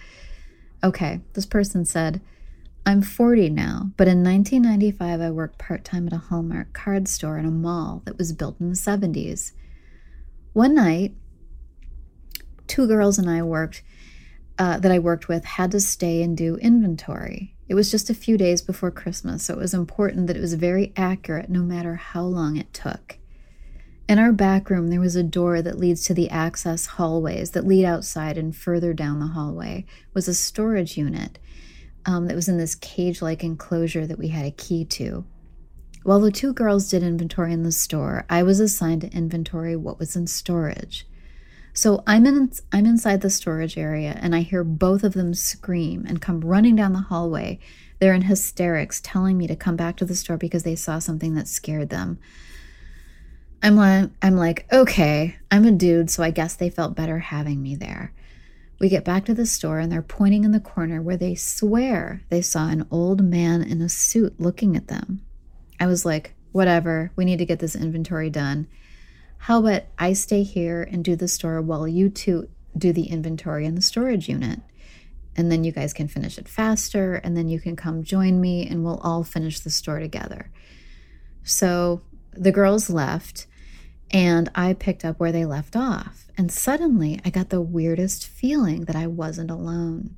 [0.84, 2.20] Okay, this person said
[2.86, 7.38] I'm 40 now, but in 1995 I worked part time at a Hallmark card store
[7.38, 9.52] in a mall that was built in the 70s.
[10.54, 11.14] One night,
[12.66, 13.82] two girls and I worked
[14.58, 17.54] uh, that I worked with had to stay and do inventory.
[17.68, 20.54] It was just a few days before Christmas, so it was important that it was
[20.54, 23.18] very accurate no matter how long it took.
[24.08, 27.66] In our back room, there was a door that leads to the access hallways that
[27.66, 31.38] lead outside, and further down the hallway was a storage unit
[32.06, 35.24] um, that was in this cage like enclosure that we had a key to.
[36.02, 39.98] While the two girls did inventory in the store, I was assigned to inventory what
[39.98, 41.06] was in storage.
[41.72, 46.04] So I'm in I'm inside the storage area and I hear both of them scream
[46.08, 47.58] and come running down the hallway.
[47.98, 51.34] They're in hysterics telling me to come back to the store because they saw something
[51.34, 52.18] that scared them.
[53.62, 57.62] I'm like I'm like, "Okay, I'm a dude, so I guess they felt better having
[57.62, 58.12] me there."
[58.80, 62.22] We get back to the store and they're pointing in the corner where they swear
[62.30, 65.20] they saw an old man in a suit looking at them.
[65.78, 68.66] I was like, whatever, we need to get this inventory done.
[69.38, 73.66] How about I stay here and do the store while you two do the inventory
[73.66, 74.60] in the storage unit?
[75.36, 78.66] And then you guys can finish it faster, and then you can come join me
[78.66, 80.50] and we'll all finish the store together.
[81.44, 82.02] So
[82.32, 83.46] the girls left,
[84.10, 86.26] and I picked up where they left off.
[86.36, 90.16] And suddenly I got the weirdest feeling that I wasn't alone.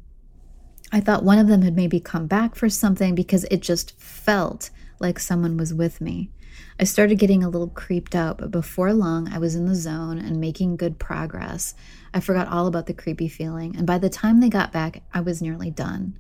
[0.93, 4.71] I thought one of them had maybe come back for something because it just felt
[4.99, 6.31] like someone was with me.
[6.79, 10.19] I started getting a little creeped out, but before long I was in the zone
[10.19, 11.75] and making good progress.
[12.13, 15.21] I forgot all about the creepy feeling, and by the time they got back, I
[15.21, 16.19] was nearly done.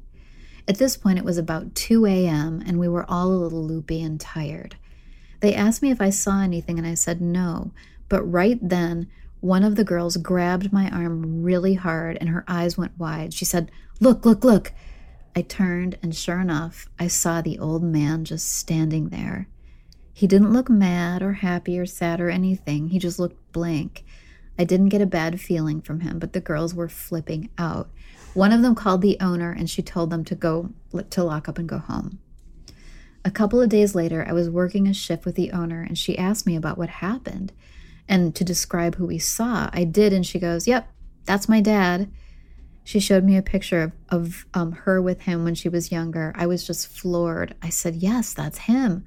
[0.66, 4.02] At this point, it was about 2 a.m., and we were all a little loopy
[4.02, 4.76] and tired.
[5.42, 7.72] They asked me if I saw anything, and I said no.
[8.08, 9.08] But right then,
[9.40, 13.34] one of the girls grabbed my arm really hard and her eyes went wide.
[13.34, 14.72] She said, Look, look, look.
[15.34, 19.48] I turned, and sure enough, I saw the old man just standing there.
[20.12, 24.04] He didn't look mad or happy or sad or anything, he just looked blank.
[24.56, 27.90] I didn't get a bad feeling from him, but the girls were flipping out.
[28.34, 30.70] One of them called the owner and she told them to go
[31.10, 32.20] to lock up and go home.
[33.24, 36.18] A couple of days later, I was working a shift with the owner and she
[36.18, 37.52] asked me about what happened
[38.08, 39.70] and to describe who we saw.
[39.72, 40.88] I did, and she goes, Yep,
[41.24, 42.10] that's my dad.
[42.84, 46.32] She showed me a picture of, of um, her with him when she was younger.
[46.34, 47.54] I was just floored.
[47.62, 49.04] I said, Yes, that's him.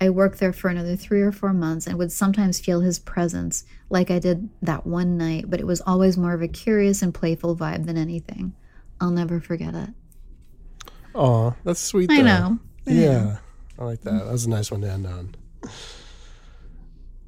[0.00, 3.64] I worked there for another three or four months and would sometimes feel his presence,
[3.88, 7.14] like I did that one night, but it was always more of a curious and
[7.14, 8.54] playful vibe than anything.
[9.00, 9.90] I'll never forget it.
[11.14, 12.10] Oh, that's sweet.
[12.10, 12.58] I know.
[12.84, 13.38] yeah.
[13.78, 14.24] I like that.
[14.24, 15.34] That was a nice one to end on.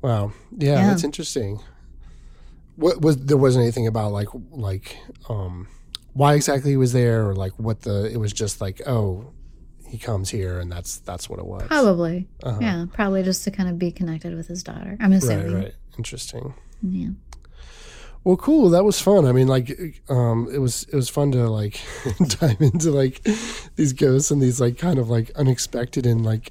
[0.03, 0.33] Wow.
[0.57, 0.87] Yeah, yeah.
[0.89, 1.61] that's interesting.
[2.77, 4.97] What was there wasn't anything about like like
[5.29, 5.67] um
[6.17, 9.33] why exactly he was there or like what the it was just like oh
[9.87, 12.59] he comes here and that's that's what it was probably uh-huh.
[12.61, 15.75] yeah probably just to kind of be connected with his daughter i'm assuming right right
[15.99, 17.11] interesting yeah
[18.27, 18.71] well, cool.
[18.71, 19.25] That was fun.
[19.25, 21.81] I mean, like, um, it was it was fun to like
[22.41, 23.23] dive into like
[23.77, 26.51] these ghosts and these like kind of like unexpected and like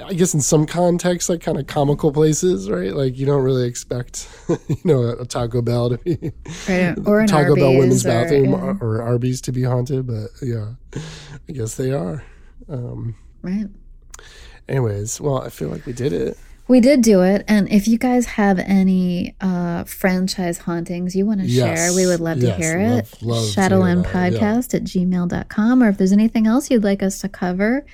[0.00, 2.94] I guess in some context like kind of comical places, right?
[2.94, 4.28] Like you don't really expect
[4.68, 6.32] you know a, Taco Bell to be
[6.68, 6.96] right.
[7.04, 8.76] or Taco Arby's Bell women's or, bathroom yeah.
[8.80, 12.22] or, Arby's to be haunted, but yeah, I guess they are.
[12.68, 13.66] Um, right.
[14.68, 16.38] Anyways, well, I feel like we did it.
[16.70, 17.44] We did do it.
[17.48, 21.76] And if you guys have any uh, franchise hauntings you want to yes.
[21.76, 22.56] share, we would love yes.
[22.56, 23.22] to hear it.
[23.22, 24.78] Love, Shadowland podcast yeah.
[24.78, 25.82] at gmail.com.
[25.82, 27.84] Or if there's anything else you'd like us to cover,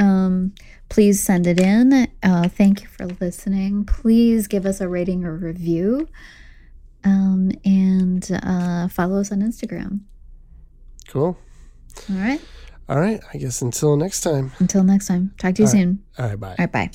[0.00, 0.52] um,
[0.88, 2.08] please send it in.
[2.20, 3.84] Uh, thank you for listening.
[3.84, 6.08] Please give us a rating or review.
[7.04, 10.00] Um, and uh, follow us on Instagram.
[11.06, 11.38] Cool.
[12.10, 12.40] All right.
[12.88, 13.20] All right.
[13.32, 14.52] I guess until next time.
[14.58, 15.34] Until next time.
[15.38, 16.02] Talk to you soon.
[16.18, 16.40] All right.
[16.40, 16.56] Bye.
[16.58, 16.72] All right.
[16.72, 16.90] Bye.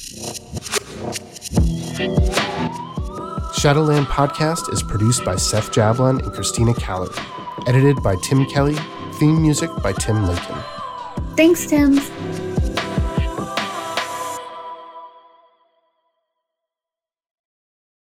[3.56, 7.10] Shadowland Podcast is produced by Seth Jablon and Christina Caller.
[7.68, 8.76] Edited by Tim Kelly.
[9.20, 10.58] Theme music by Tim Lincoln.
[11.38, 12.00] Thanks, Tim.